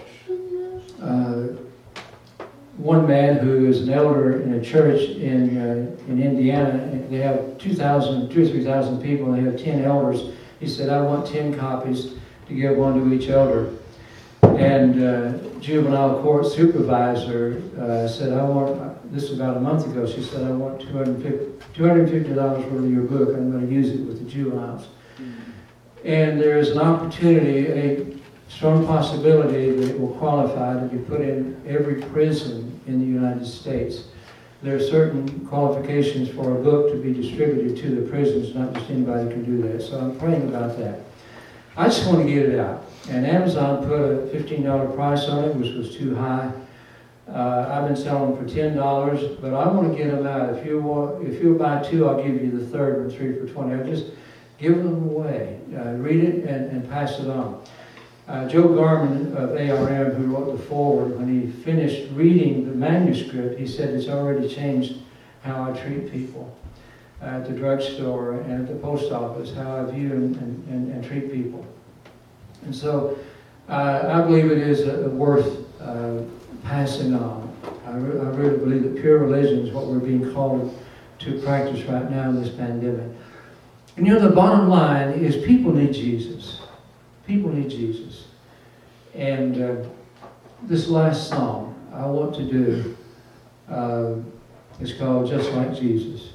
one 2.80 3.06
man 3.06 3.38
who 3.38 3.66
is 3.66 3.82
an 3.82 3.94
elder 3.94 4.42
in 4.42 4.54
a 4.54 4.62
church 4.62 5.02
in, 5.02 5.58
uh, 5.58 5.96
in 6.08 6.22
Indiana. 6.22 6.78
They 7.10 7.18
have 7.18 7.58
2,000, 7.58 8.30
2 8.30 8.44
or 8.44 8.48
3,000 8.48 9.02
people, 9.02 9.34
and 9.34 9.46
they 9.46 9.52
have 9.52 9.62
10 9.62 9.84
elders. 9.84 10.34
He 10.62 10.68
said, 10.68 10.90
I 10.90 11.02
want 11.02 11.28
10 11.28 11.60
copies 11.60 12.14
to 12.48 12.54
give 12.54 12.78
one 12.78 12.94
to 12.98 13.14
each 13.14 13.30
elder. 13.30 13.74
And 14.60 15.02
uh, 15.02 15.60
juvenile 15.62 16.22
court 16.22 16.46
supervisor 16.46 17.64
uh, 17.80 18.10
said, 18.10 18.34
I 18.34 18.44
want, 18.44 19.14
this 19.14 19.30
was 19.30 19.40
about 19.40 19.56
a 19.56 19.62
month 19.62 19.86
ago, 19.88 20.06
she 20.06 20.22
said, 20.22 20.46
I 20.46 20.52
want 20.52 20.82
$250, 20.82 21.60
$250 21.74 22.36
worth 22.36 22.84
of 22.84 22.92
your 22.92 23.04
book. 23.04 23.30
I'm 23.30 23.52
going 23.52 23.66
to 23.66 23.74
use 23.74 23.90
it 23.90 24.02
with 24.02 24.22
the 24.22 24.30
juveniles. 24.30 24.88
And 26.04 26.42
there 26.42 26.58
is 26.58 26.72
an 26.72 26.80
opportunity, 26.80 27.68
a 27.68 28.18
strong 28.50 28.86
possibility 28.86 29.72
that 29.72 29.92
it 29.92 30.00
will 30.00 30.14
qualify 30.16 30.74
to 30.74 30.88
be 30.88 30.98
put 30.98 31.22
in 31.22 31.62
every 31.66 32.02
prison 32.02 32.82
in 32.86 33.00
the 33.00 33.06
United 33.06 33.46
States. 33.46 34.08
There 34.62 34.76
are 34.76 34.84
certain 34.84 35.46
qualifications 35.48 36.28
for 36.30 36.60
a 36.60 36.62
book 36.62 36.92
to 36.92 37.02
be 37.02 37.14
distributed 37.14 37.78
to 37.78 37.96
the 37.96 38.10
prisons, 38.10 38.54
not 38.54 38.74
just 38.74 38.90
anybody 38.90 39.30
can 39.30 39.46
do 39.46 39.70
that. 39.70 39.82
So 39.82 39.98
I'm 39.98 40.20
praying 40.20 40.50
about 40.50 40.78
that. 40.80 41.00
I 41.80 41.86
just 41.86 42.06
want 42.06 42.20
to 42.20 42.26
get 42.26 42.40
it 42.40 42.60
out. 42.60 42.84
And 43.08 43.26
Amazon 43.26 43.88
put 43.88 44.02
a 44.02 44.28
$15 44.38 44.96
price 44.96 45.24
on 45.30 45.46
it, 45.46 45.56
which 45.56 45.74
was 45.74 45.96
too 45.96 46.14
high. 46.14 46.52
Uh, 47.26 47.70
I've 47.72 47.88
been 47.88 47.96
selling 47.96 48.36
for 48.36 48.44
$10, 48.44 49.40
but 49.40 49.54
I 49.54 49.66
want 49.70 49.90
to 49.90 49.98
get 49.98 50.12
them 50.12 50.28
out. 50.28 50.58
If 50.58 50.66
you 50.66 50.82
want, 50.82 51.26
if 51.26 51.42
you 51.42 51.56
buy 51.56 51.82
two, 51.82 52.06
I'll 52.06 52.22
give 52.22 52.36
you 52.44 52.52
the 52.52 52.66
third 52.66 53.00
one, 53.00 53.10
three 53.10 53.40
for 53.40 53.48
20. 53.48 53.82
I 53.82 53.84
just 53.90 54.08
give 54.58 54.76
them 54.76 55.08
away. 55.10 55.62
Uh, 55.74 55.92
read 55.94 56.22
it 56.22 56.44
and, 56.44 56.70
and 56.70 56.90
pass 56.90 57.18
it 57.18 57.30
on. 57.30 57.64
Uh, 58.28 58.50
Joe 58.50 58.76
Garman 58.76 59.38
of 59.38 59.52
ARM, 59.52 60.16
who 60.16 60.36
wrote 60.36 60.58
the 60.58 60.64
foreword, 60.64 61.18
when 61.18 61.30
he 61.30 61.50
finished 61.50 62.12
reading 62.12 62.68
the 62.68 62.76
manuscript, 62.76 63.58
he 63.58 63.66
said 63.66 63.94
it's 63.94 64.10
already 64.10 64.54
changed 64.54 64.98
how 65.44 65.64
I 65.64 65.72
treat 65.72 66.12
people 66.12 66.59
at 67.22 67.46
the 67.46 67.54
drugstore 67.54 68.42
and 68.42 68.68
at 68.68 68.68
the 68.68 68.80
post 68.80 69.12
office, 69.12 69.54
how 69.54 69.78
I 69.78 69.92
view 69.92 70.12
and, 70.12 70.36
and, 70.38 70.94
and 70.94 71.04
treat 71.04 71.32
people. 71.32 71.66
And 72.64 72.76
so 72.76 73.18
uh, 73.68 74.10
I 74.12 74.22
believe 74.22 74.52
it 74.52 74.58
is 74.58 74.88
uh, 74.88 75.10
worth 75.10 75.66
uh, 75.82 76.22
passing 76.64 77.14
on. 77.14 77.54
I, 77.86 77.92
re- 77.98 78.20
I 78.20 78.30
really 78.32 78.58
believe 78.58 78.84
that 78.84 79.02
pure 79.02 79.20
religion 79.20 79.66
is 79.66 79.74
what 79.74 79.88
we're 79.88 80.00
being 80.00 80.34
called 80.34 80.78
to 81.20 81.42
practice 81.42 81.84
right 81.84 82.10
now 82.10 82.30
in 82.30 82.42
this 82.42 82.54
pandemic. 82.54 83.12
And 83.98 84.08
you 84.08 84.14
know, 84.14 84.20
the 84.20 84.34
bottom 84.34 84.70
line 84.70 85.12
is 85.12 85.44
people 85.46 85.74
need 85.74 85.94
Jesus. 85.94 86.62
People 87.28 87.52
need 87.52 87.70
Jesus. 87.70 88.28
And 89.14 89.62
uh, 89.62 89.88
this 90.64 90.88
last 90.88 91.28
song 91.30 91.76
I 91.94 92.06
want 92.06 92.36
to 92.36 92.44
do 92.44 92.98
uh, 93.70 94.16
is 94.80 94.94
called 94.94 95.30
Just 95.30 95.52
Like 95.52 95.76
Jesus, 95.76 96.30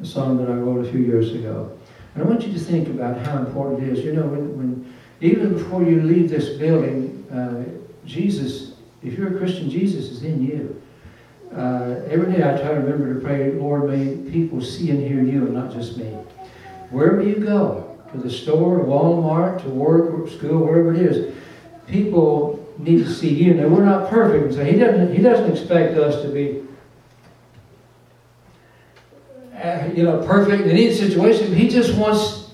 a 0.00 0.04
song 0.04 0.36
that 0.38 0.48
I 0.50 0.54
wrote 0.54 0.86
a 0.86 0.90
few 0.90 1.00
years 1.00 1.32
ago. 1.32 1.76
And 2.14 2.24
I 2.24 2.26
want 2.26 2.42
you 2.42 2.52
to 2.52 2.58
think 2.58 2.88
about 2.88 3.18
how 3.18 3.38
important 3.38 3.82
it 3.82 3.98
is. 3.98 4.04
You 4.04 4.14
know, 4.14 4.26
when, 4.26 4.56
when 4.56 4.94
even 5.20 5.54
before 5.54 5.82
you 5.82 6.02
leave 6.02 6.30
this 6.30 6.50
building, 6.50 7.26
uh, 7.32 7.64
Jesus, 8.06 8.74
if 9.02 9.18
you're 9.18 9.34
a 9.34 9.38
Christian, 9.38 9.70
Jesus 9.70 10.10
is 10.10 10.22
in 10.22 10.44
you. 10.44 10.82
Uh, 11.54 12.00
every 12.08 12.32
day 12.32 12.42
I 12.42 12.56
try 12.60 12.68
to 12.68 12.80
remember 12.80 13.14
to 13.14 13.20
pray, 13.20 13.52
Lord, 13.52 13.88
may 13.90 14.30
people 14.30 14.60
see 14.60 14.90
and 14.90 15.00
hear 15.00 15.22
you 15.22 15.46
and 15.46 15.54
not 15.54 15.72
just 15.72 15.96
me. 15.96 16.10
Wherever 16.90 17.22
you 17.22 17.36
go, 17.36 17.86
to 18.12 18.18
the 18.18 18.30
store, 18.30 18.78
to 18.78 18.84
Walmart, 18.84 19.62
to 19.62 19.68
work, 19.68 20.28
school, 20.28 20.64
wherever 20.64 20.94
it 20.94 21.00
is. 21.00 21.34
People 21.86 22.74
need 22.78 23.04
to 23.04 23.12
see 23.12 23.32
you. 23.32 23.54
Now 23.54 23.68
we're 23.68 23.84
not 23.84 24.10
perfect, 24.10 24.54
so 24.54 24.64
he 24.64 24.78
doesn't 24.78 25.14
he 25.14 25.22
doesn't 25.22 25.50
expect 25.50 25.96
us 25.96 26.22
to 26.22 26.28
be 26.28 26.62
uh, 29.66 29.92
you 29.94 30.02
know 30.02 30.24
perfect 30.26 30.62
in 30.62 30.70
any 30.70 30.92
situation. 30.92 31.54
He 31.54 31.68
just 31.68 31.96
wants 31.96 32.50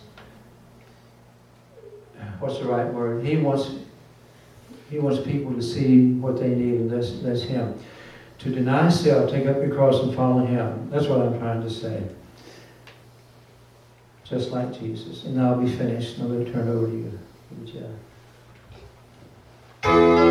what's 2.41 2.59
the 2.59 2.65
right 2.65 2.87
word? 2.87 3.25
He 3.25 3.37
wants 3.37 3.71
he 4.91 4.99
wants 4.99 5.25
people 5.27 5.55
to 5.55 5.63
see 5.63 6.13
what 6.13 6.39
they 6.39 6.49
need, 6.49 6.81
and 6.81 6.91
that's 6.91 7.21
that's 7.21 7.43
him. 7.43 7.79
To 8.41 8.51
deny 8.51 8.89
self, 8.89 9.31
take 9.31 9.47
up 9.47 9.57
your 9.57 9.75
cross 9.75 10.03
and 10.03 10.15
follow 10.17 10.45
him. 10.45 10.91
That's 10.91 11.07
what 11.07 11.21
I'm 11.21 11.39
trying 11.39 11.63
to 11.63 11.71
say 11.71 12.03
just 14.33 14.51
like 14.51 14.79
Jesus. 14.79 15.25
And 15.25 15.41
I'll 15.41 15.61
be 15.61 15.71
finished. 15.71 16.17
And 16.17 16.25
I'm 16.25 16.33
going 16.33 16.47
to 16.47 16.53
turn 16.53 16.69
over 16.69 16.87
to 16.87 16.93
you, 16.93 17.21
Jeff. 19.85 20.22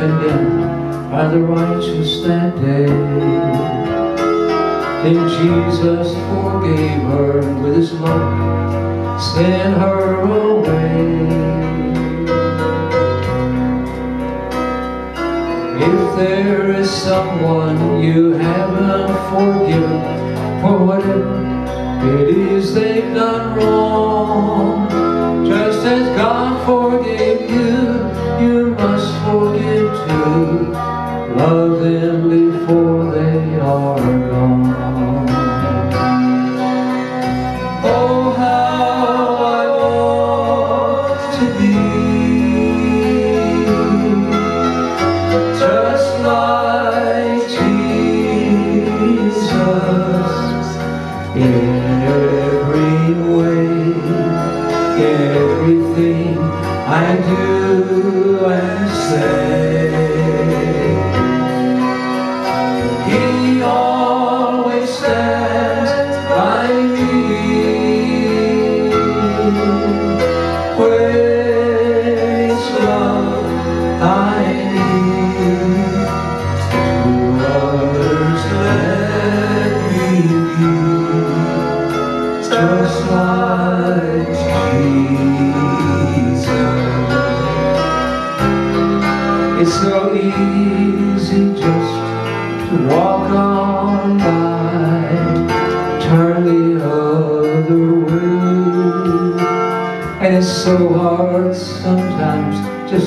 Condemned 0.00 1.10
by 1.10 1.28
the 1.28 1.40
righteous 1.40 2.22
that 2.22 2.56
day. 2.56 2.86
Then 5.02 5.28
Jesus 5.28 6.14
forgave 6.30 7.02
her 7.12 7.60
with 7.62 7.76
his 7.76 7.92
love 8.00 8.60
send 9.20 9.74
her 9.74 10.20
away. 10.22 11.10
If 15.76 16.16
there 16.16 16.70
is 16.70 16.90
someone 16.90 18.02
you 18.02 18.32
haven't 18.32 19.12
forgiven 19.30 20.00
for 20.62 20.78
whatever 20.86 21.40
it 22.16 22.28
is 22.28 22.72
they've 22.72 23.12
done 23.14 23.58
wrong, 23.58 24.88
just 25.46 25.84
as 25.84 26.06
God 26.16 26.64
forgave 26.64 27.50
you, 27.50 28.00
you 28.42 28.69
forgive. 29.98 30.72
Love 31.36 31.80
them 31.80 32.28
before 32.28 32.99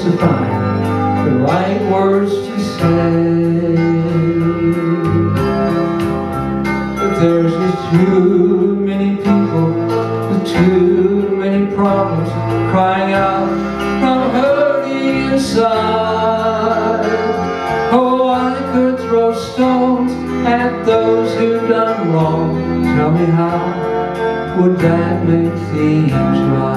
to 0.03 0.11
find 0.17 1.25
the 1.25 1.31
right 1.45 1.81
words 1.89 2.33
to 2.33 2.59
say. 2.59 3.75
But 6.99 7.19
there's 7.21 7.53
just 7.53 7.91
too 7.91 8.75
many 8.75 9.15
people 9.15 9.71
with 10.29 10.45
too 10.45 11.37
many 11.37 11.73
problems 11.73 12.29
crying 12.69 13.13
out 13.13 13.47
from 14.01 14.31
hurting 14.31 15.31
inside. 15.31 17.05
Oh, 17.93 18.27
I 18.27 18.59
could 18.73 18.99
throw 18.99 19.33
stones 19.33 20.11
at 20.45 20.83
those 20.83 21.33
who've 21.37 21.69
done 21.69 22.11
wrong. 22.11 22.83
Tell 22.83 23.11
me 23.11 23.25
how 23.27 24.59
would 24.59 24.77
that 24.79 25.25
make 25.25 25.53
things 25.71 26.11
right? 26.11 26.72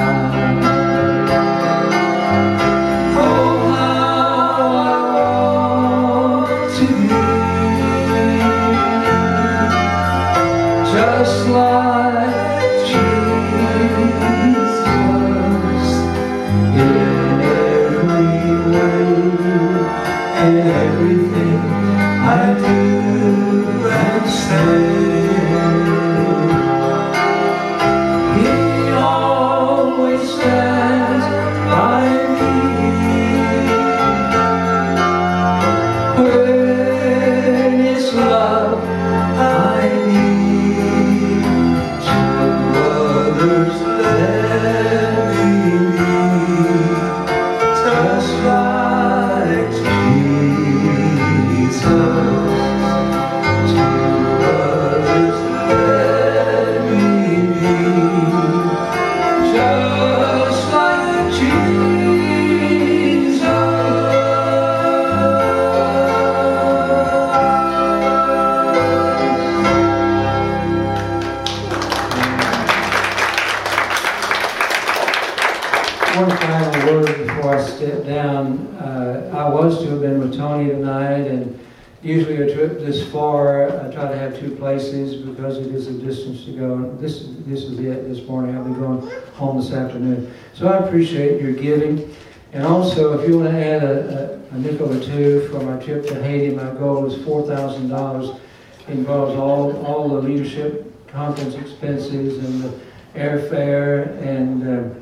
So 89.68 90.68
I 90.68 90.78
appreciate 90.86 91.40
your 91.40 91.52
giving. 91.52 92.14
And 92.52 92.64
also, 92.64 93.18
if 93.18 93.28
you 93.28 93.38
want 93.38 93.50
to 93.50 93.64
add 93.64 93.82
a, 93.82 94.40
a, 94.52 94.54
a 94.54 94.58
nickel 94.58 94.92
or 94.92 95.00
two 95.04 95.48
for 95.50 95.60
my 95.60 95.82
trip 95.82 96.06
to 96.06 96.22
Haiti, 96.22 96.54
my 96.54 96.72
goal 96.74 97.06
is 97.06 97.14
$4,000. 97.24 98.40
Involves 98.88 99.34
all, 99.34 99.84
all 99.84 100.08
the 100.08 100.22
leadership 100.22 101.08
conference 101.08 101.54
expenses 101.56 102.44
and 102.44 102.62
the 102.62 102.80
airfare 103.14 104.16
and 104.22 104.62
uh, 104.68 104.94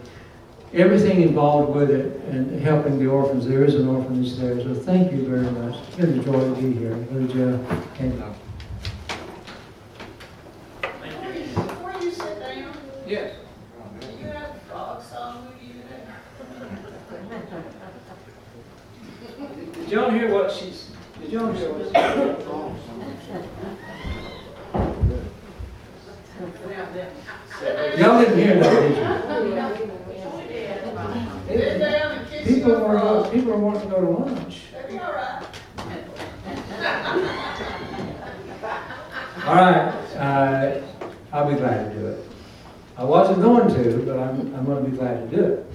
everything 0.73 1.23
involved 1.23 1.77
with 1.77 1.91
it 1.91 2.21
and 2.31 2.61
helping 2.61 2.99
the 2.99 3.07
orphans. 3.07 3.47
There 3.47 3.65
is 3.65 3.75
an 3.75 3.89
orphanage 3.89 4.37
there. 4.37 4.61
So 4.61 4.75
thank 4.75 5.13
you 5.13 5.27
very 5.29 5.51
much. 5.51 5.77
It's 5.89 5.97
been 5.97 6.19
a 6.19 6.23
joy 6.25 6.55
to 6.55 6.61
be 6.61 6.73
here. 6.73 6.95
Really, 7.11 7.33
Jeff. 7.33 7.61
Thank 7.99 8.15
you. 8.15 8.35
Before 11.55 11.95
you 12.01 12.11
sit 12.11 12.41
down, 12.41 12.75
Yes. 13.07 13.37
Did 19.75 19.84
y'all 19.95 20.11
hear 20.11 20.29
what 20.33 20.51
she's, 20.51 20.91
did 21.21 21.31
y'all 21.31 21.53
hear 21.53 21.71
what 21.71 21.87
she 21.87 21.93
Y'all 28.01 28.21
didn't 28.21 28.39
hear 28.39 28.59
that, 28.59 28.73
did 31.47 32.49
you? 32.49 32.55
People 32.55 32.75
are, 32.85 33.31
people 33.31 33.53
are 33.53 33.59
wanting 33.59 33.83
to 33.83 33.89
go 33.89 34.01
to 34.01 34.09
lunch. 34.11 34.63
All 39.47 39.55
right, 39.55 39.95
uh, 40.17 40.81
I'll 41.33 41.49
be 41.49 41.57
glad 41.57 41.93
to 41.93 41.99
do 41.99 42.07
it. 42.09 42.27
I 42.97 43.05
wasn't 43.05 43.43
going 43.43 43.69
to, 43.69 44.03
but 44.05 44.19
I'm, 44.19 44.55
I'm 44.57 44.65
going 44.65 44.85
to 44.85 44.91
be 44.91 44.97
glad 44.97 45.31
to 45.31 45.37
do 45.37 45.45
it. 45.45 45.67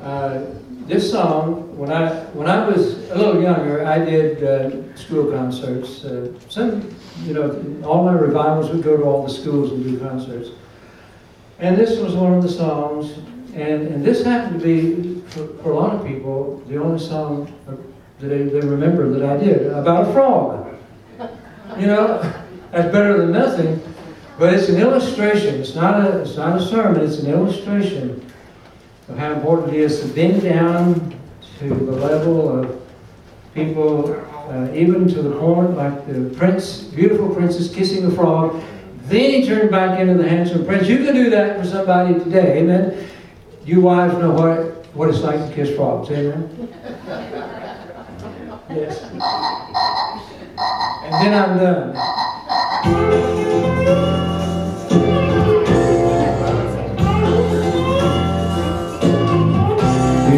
Uh, 0.00 0.44
this 0.86 1.10
song, 1.10 1.67
when 1.78 1.92
I 1.92 2.24
when 2.34 2.48
I 2.48 2.66
was 2.66 3.08
a 3.10 3.14
little 3.14 3.40
younger, 3.40 3.86
I 3.86 4.04
did 4.04 4.42
uh, 4.42 4.96
school 4.96 5.30
concerts. 5.30 6.04
Uh, 6.04 6.32
some, 6.48 6.92
you 7.22 7.34
know, 7.34 7.84
all 7.86 8.02
my 8.02 8.14
revivals 8.14 8.70
would 8.70 8.82
go 8.82 8.96
to 8.96 9.04
all 9.04 9.22
the 9.22 9.32
schools 9.32 9.70
and 9.70 9.84
do 9.84 9.96
concerts. 10.00 10.50
And 11.60 11.76
this 11.76 12.00
was 12.00 12.14
one 12.14 12.34
of 12.34 12.42
the 12.42 12.48
songs, 12.48 13.18
and, 13.54 13.86
and 13.86 14.04
this 14.04 14.24
happened 14.24 14.60
to 14.60 14.66
be, 14.66 15.20
for, 15.30 15.46
for 15.62 15.70
a 15.70 15.74
lot 15.76 15.94
of 15.94 16.04
people, 16.04 16.60
the 16.66 16.78
only 16.78 16.98
song 16.98 17.52
that 17.66 18.28
they, 18.28 18.42
they 18.42 18.60
remember 18.66 19.08
that 19.10 19.22
I 19.22 19.36
did 19.36 19.68
about 19.68 20.08
a 20.08 20.12
frog. 20.12 20.74
You 21.78 21.86
know, 21.86 22.20
that's 22.72 22.90
better 22.90 23.18
than 23.18 23.30
nothing, 23.30 23.80
but 24.36 24.52
it's 24.52 24.68
an 24.68 24.80
illustration. 24.80 25.60
It's 25.60 25.76
not 25.76 26.00
a, 26.00 26.22
it's 26.22 26.36
not 26.36 26.60
a 26.60 26.64
sermon, 26.64 27.02
it's 27.02 27.18
an 27.18 27.30
illustration 27.30 28.24
of 29.08 29.16
how 29.16 29.32
important 29.32 29.74
it 29.74 29.80
is 29.80 30.00
to 30.00 30.08
bend 30.08 30.42
down 30.42 31.17
to 31.58 31.68
the 31.68 31.92
level 31.92 32.60
of 32.60 32.80
people, 33.54 34.14
uh, 34.48 34.72
even 34.72 35.08
to 35.08 35.22
the 35.22 35.36
point 35.38 35.76
like 35.76 36.06
the 36.06 36.34
prince, 36.36 36.82
beautiful 36.82 37.34
princess 37.34 37.74
kissing 37.74 38.04
a 38.06 38.10
frog. 38.10 38.62
Then 39.04 39.30
he 39.30 39.46
turned 39.46 39.70
back 39.70 39.98
into 39.98 40.14
the 40.14 40.28
handsome 40.28 40.64
prince. 40.64 40.86
You 40.86 40.98
can 40.98 41.14
do 41.14 41.30
that 41.30 41.58
for 41.58 41.66
somebody 41.66 42.14
today, 42.14 42.58
amen. 42.58 43.08
You 43.64 43.80
wives 43.80 44.14
know 44.18 44.30
what, 44.30 44.86
what 44.94 45.08
it's 45.08 45.20
like 45.20 45.48
to 45.48 45.54
kiss 45.54 45.74
frogs, 45.74 46.10
amen. 46.10 46.68
Yes. 48.70 49.02
And 51.04 51.14
then 51.14 51.34
I'm 51.34 51.58
done. 51.58 51.94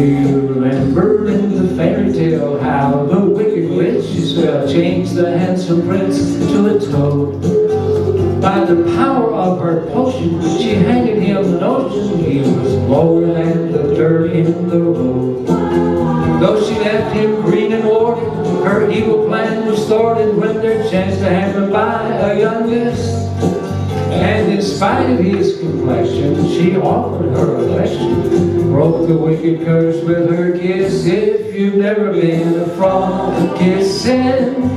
remember 0.01 0.30
the 5.21 5.37
handsome 5.37 5.87
prince 5.87 6.17
to 6.17 6.75
a 6.75 6.79
toad. 6.79 7.39
By 8.41 8.65
the 8.65 8.91
power 8.97 9.31
of 9.31 9.61
her 9.61 9.85
potion, 9.91 10.41
she 10.57 10.73
handed 10.73 11.21
him 11.21 11.51
the 11.51 11.63
ocean. 11.63 12.17
He 12.17 12.39
was 12.39 12.73
lower 12.89 13.27
than 13.27 13.71
the 13.71 13.93
dirt 13.93 14.31
in 14.31 14.67
the 14.67 14.79
road. 14.79 15.45
Though 16.41 16.59
she 16.67 16.73
left 16.79 17.15
him 17.15 17.39
green 17.41 17.71
and 17.71 17.87
warded, 17.87 18.33
her 18.65 18.89
evil 18.89 19.27
plan 19.27 19.67
was 19.67 19.85
thwarted 19.87 20.35
when 20.35 20.55
there 20.55 20.89
chanced 20.89 21.19
to 21.19 21.29
happen 21.29 21.71
by 21.71 22.01
a 22.31 22.39
young 22.39 22.67
miss. 22.67 23.29
And 24.11 24.51
in 24.51 24.61
spite 24.63 25.07
of 25.07 25.19
his 25.19 25.59
complexion, 25.59 26.47
she 26.49 26.77
offered 26.77 27.31
her 27.37 27.57
affection. 27.57 28.71
Broke 28.71 29.07
the 29.07 29.15
wicked 29.15 29.65
curse 29.65 30.03
with 30.03 30.31
her 30.31 30.57
kiss. 30.57 31.05
If 31.05 31.53
you've 31.53 31.75
never 31.75 32.11
been 32.11 32.59
a 32.59 32.67
frog 32.75 33.55
kissing, 33.59 34.71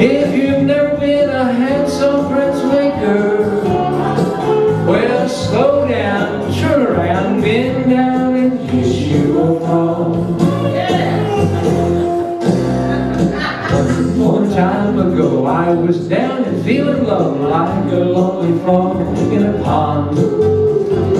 if 0.00 0.34
you've 0.34 0.62
never 0.62 0.96
been 0.96 1.28
a 1.28 1.52
handsome 1.52 2.32
prince 2.32 2.62
maker, 2.64 3.60
well, 4.86 5.28
slow 5.28 5.88
down, 5.88 6.54
turn 6.54 6.86
around, 6.86 7.40
bend 7.40 7.90
down, 7.90 8.36
and 8.36 8.70
kiss 8.70 8.94
you 8.94 9.32
will 9.32 9.60
fall. 9.60 10.14
One 14.18 14.50
time. 14.50 14.98
ago. 14.98 15.46
I 15.46 15.70
was 15.70 16.08
down 16.08 16.44
and 16.44 16.64
feeling 16.64 17.04
low 17.04 17.34
like 17.48 17.92
a 17.92 17.96
lonely 17.96 18.58
frog 18.62 19.00
in 19.32 19.42
a 19.46 19.62
pond. 19.62 20.16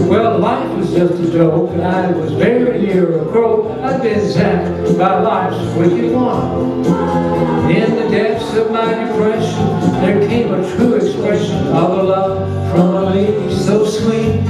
Well, 0.09 0.39
life 0.39 0.77
was 0.77 0.93
just 0.93 1.15
a 1.15 1.33
joke, 1.33 1.71
and 1.73 1.83
I 1.83 2.11
was 2.13 2.33
very 2.33 2.81
near 2.81 3.21
a 3.21 3.25
croak. 3.31 3.79
I'd 3.83 4.03
been 4.03 4.21
zapped 4.21 4.99
by 4.99 5.21
life's 5.21 5.77
wicked 5.77 6.13
wand. 6.13 7.58
In 7.69 7.97
the 7.97 8.09
depths 8.09 8.55
of 8.55 8.71
my 8.71 8.95
depression, 8.95 9.81
there 10.01 10.27
came 10.27 10.53
a 10.55 10.75
true 10.75 10.95
expression 10.95 11.67
of 11.69 11.99
a 11.99 12.03
love 12.03 12.73
from 12.73 12.97
a 12.97 13.11
lady 13.11 13.55
so 13.55 13.85
sweet. 13.85 14.43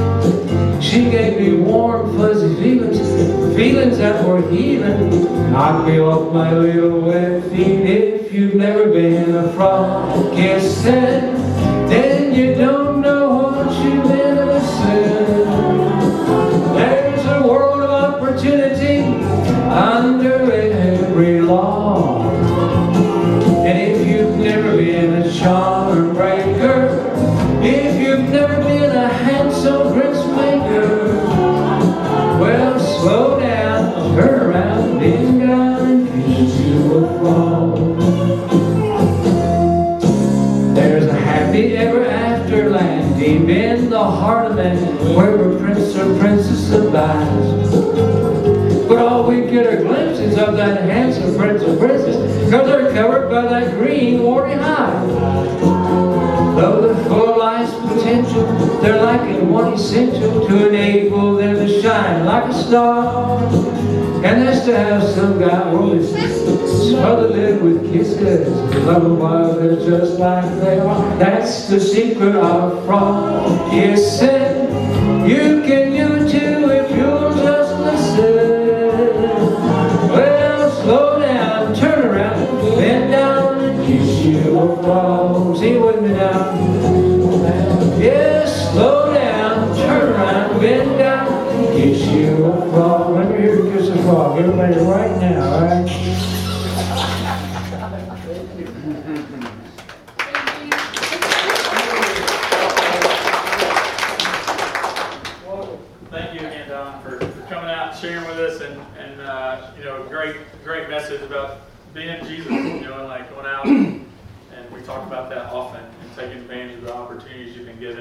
She 0.80 1.10
gave 1.10 1.40
me 1.40 1.54
warm, 1.54 2.16
fuzzy 2.16 2.54
feelings, 2.62 2.98
feelings 3.56 3.98
that 3.98 4.24
were 4.24 4.48
healing. 4.50 5.10
Knocked 5.50 5.88
me 5.88 5.98
off 5.98 6.32
my 6.32 6.52
little 6.52 7.00
wet 7.00 7.42
feet. 7.50 7.80
If 8.28 8.32
you've 8.32 8.54
never 8.54 8.86
been 8.86 9.34
a 9.34 9.52
frog 9.52 9.98
then 10.88 11.27
But 48.88 48.98
all 48.98 49.28
we 49.28 49.42
get 49.42 49.66
are 49.66 49.82
glimpses 49.82 50.38
of 50.38 50.56
that 50.56 50.82
handsome 50.82 51.36
prince 51.36 51.62
or 51.62 51.76
princess, 51.76 52.16
because 52.44 52.66
they're 52.66 52.92
covered 52.94 53.28
by 53.30 53.42
that 53.42 53.74
green 53.74 54.22
warty 54.22 54.54
hide. 54.54 55.08
Though 56.56 56.80
they're 56.80 57.04
full 57.04 57.28
of 57.28 57.36
life's 57.36 57.74
potential, 57.92 58.46
they're 58.80 59.02
lacking 59.02 59.50
one 59.50 59.74
essential 59.74 60.48
to 60.48 60.68
enable 60.68 61.36
them 61.36 61.54
to 61.56 61.80
shine 61.82 62.24
like 62.24 62.50
a 62.50 62.54
star. 62.54 63.38
And 64.24 64.42
that's 64.42 64.64
to 64.66 64.76
have 64.76 65.02
some 65.02 65.38
guy 65.38 65.62
only 65.70 66.04
smother 66.04 67.28
them 67.28 67.62
with 67.62 67.92
kisses. 67.92 68.48
Love 68.84 69.02
them 69.02 69.18
while 69.18 69.54
they're 69.54 69.76
just 69.76 70.18
like 70.18 70.44
they 70.60 70.80
are. 70.80 71.18
That's 71.18 71.68
the 71.68 71.78
secret 71.78 72.34
of 72.34 72.84
frog 72.84 73.70
kissing. 73.70 74.66
You 75.28 75.62
can 75.62 75.97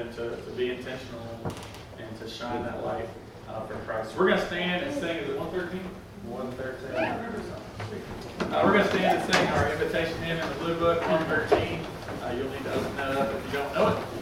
you've 0.08 0.16
been 0.16 0.28
given 0.28 0.44
to, 0.44 0.50
to 0.50 0.56
be 0.56 0.70
intentional 0.70 1.20
and, 1.44 1.54
and 1.98 2.18
to 2.20 2.28
shine 2.28 2.62
that 2.64 2.84
light 2.84 3.08
uh, 3.48 3.66
for 3.66 3.74
Christ. 3.86 4.16
We're 4.16 4.28
going 4.28 4.40
to 4.40 4.46
stand 4.46 4.82
and 4.84 4.94
sing, 4.94 5.16
is 5.18 5.30
it 5.30 5.38
113? 5.38 5.80
113. 6.28 6.96
Uh, 8.40 8.62
we're 8.64 8.72
going 8.72 8.84
to 8.84 8.90
stand 8.90 9.18
and 9.18 9.34
sing 9.34 9.46
our 9.48 9.72
invitation 9.72 10.20
hymn 10.22 10.38
in 10.38 10.48
the 10.48 10.54
blue 10.56 10.78
book, 10.78 11.00
113. 11.02 11.80
Uh, 12.22 12.34
you'll 12.36 12.50
need 12.50 12.62
to 12.64 12.74
open 12.74 12.96
that 12.96 13.16
up 13.16 13.34
if 13.34 13.46
you 13.46 13.52
don't 13.52 13.74
know 13.74 13.88
it. 13.88 14.17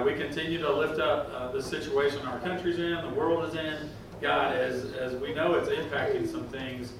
God, 0.00 0.06
we 0.06 0.14
continue 0.14 0.58
to 0.62 0.72
lift 0.72 0.98
up 0.98 1.30
uh, 1.34 1.52
the 1.52 1.62
situation 1.62 2.26
our 2.26 2.38
country's 2.38 2.78
in, 2.78 3.02
the 3.02 3.14
world 3.14 3.46
is 3.46 3.54
in. 3.54 3.90
God, 4.22 4.56
as, 4.56 4.94
as 4.94 5.14
we 5.16 5.34
know 5.34 5.56
it's 5.56 5.68
impacting 5.68 6.26
some 6.26 6.44
things, 6.44 6.92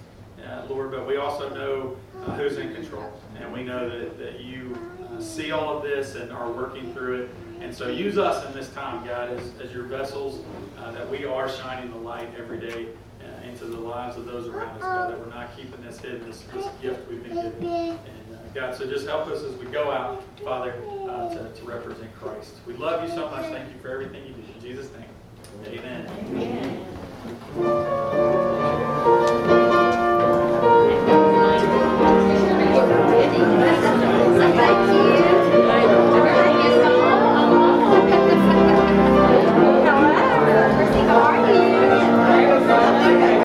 uh, 0.47 0.67
Lord, 0.69 0.91
but 0.91 1.07
we 1.07 1.17
also 1.17 1.49
know 1.49 1.97
uh, 2.27 2.37
who's 2.37 2.59
in 2.59 2.75
control. 2.75 3.11
And 3.41 3.51
we 3.55 3.65
know 3.65 3.89
that, 3.89 4.19
that 4.19 4.41
you 4.41 4.77
uh, 5.03 5.19
see 5.19 5.51
all 5.51 5.79
of 5.79 5.83
this 5.83 6.15
and 6.15 6.31
are 6.31 6.53
working 6.53 6.93
through 6.93 7.23
it. 7.23 7.31
And 7.63 7.75
so 7.75 7.89
use 7.89 8.19
us 8.19 8.47
in 8.47 8.53
this 8.53 8.69
time, 8.75 9.07
God, 9.07 9.31
as, 9.31 9.51
as 9.65 9.73
your 9.73 9.85
vessels, 9.85 10.45
uh, 10.77 10.91
that 10.93 11.09
we 11.09 11.25
are 11.25 11.49
shining 11.49 11.91
the 11.91 11.99
light 11.99 12.29
every 12.39 12.61
day 12.61 12.89
uh, 13.23 13.49
into 13.49 13.65
the 13.65 13.79
lives 13.79 14.19
of 14.19 14.27
those 14.27 14.47
around 14.47 14.77
us, 14.77 14.83
God, 14.83 15.11
that 15.11 15.19
we're 15.19 15.35
not 15.35 15.57
keeping 15.57 15.83
this 15.83 15.99
hidden, 16.01 16.27
this, 16.27 16.43
this 16.53 16.67
gift 16.83 17.09
we've 17.09 17.23
been 17.23 17.35
given. 17.35 17.67
And 17.67 17.99
uh, 17.99 18.20
God, 18.55 18.75
so 18.75 18.85
just 18.85 19.07
help 19.07 19.29
us 19.29 19.43
as 19.45 19.55
we 19.57 19.67
go 19.67 19.91
out, 19.91 20.25
Father, 20.43 20.75
uh, 21.09 21.29
to, 21.29 21.53
to 21.55 21.65
represent 21.65 22.13
Christ. 22.21 22.55
We 22.67 22.75
love 22.75 23.09
you 23.09 23.15
so 23.15 23.31
much. 23.31 23.47
Thank 23.47 23.73
you 23.73 23.81
for 23.81 23.91
everything 23.91 24.27
you 24.27 24.33
do. 24.33 24.43
In 24.55 24.61
Jesus' 24.61 24.91
name, 24.93 25.79
amen. 25.79 26.07
amen. 26.31 26.87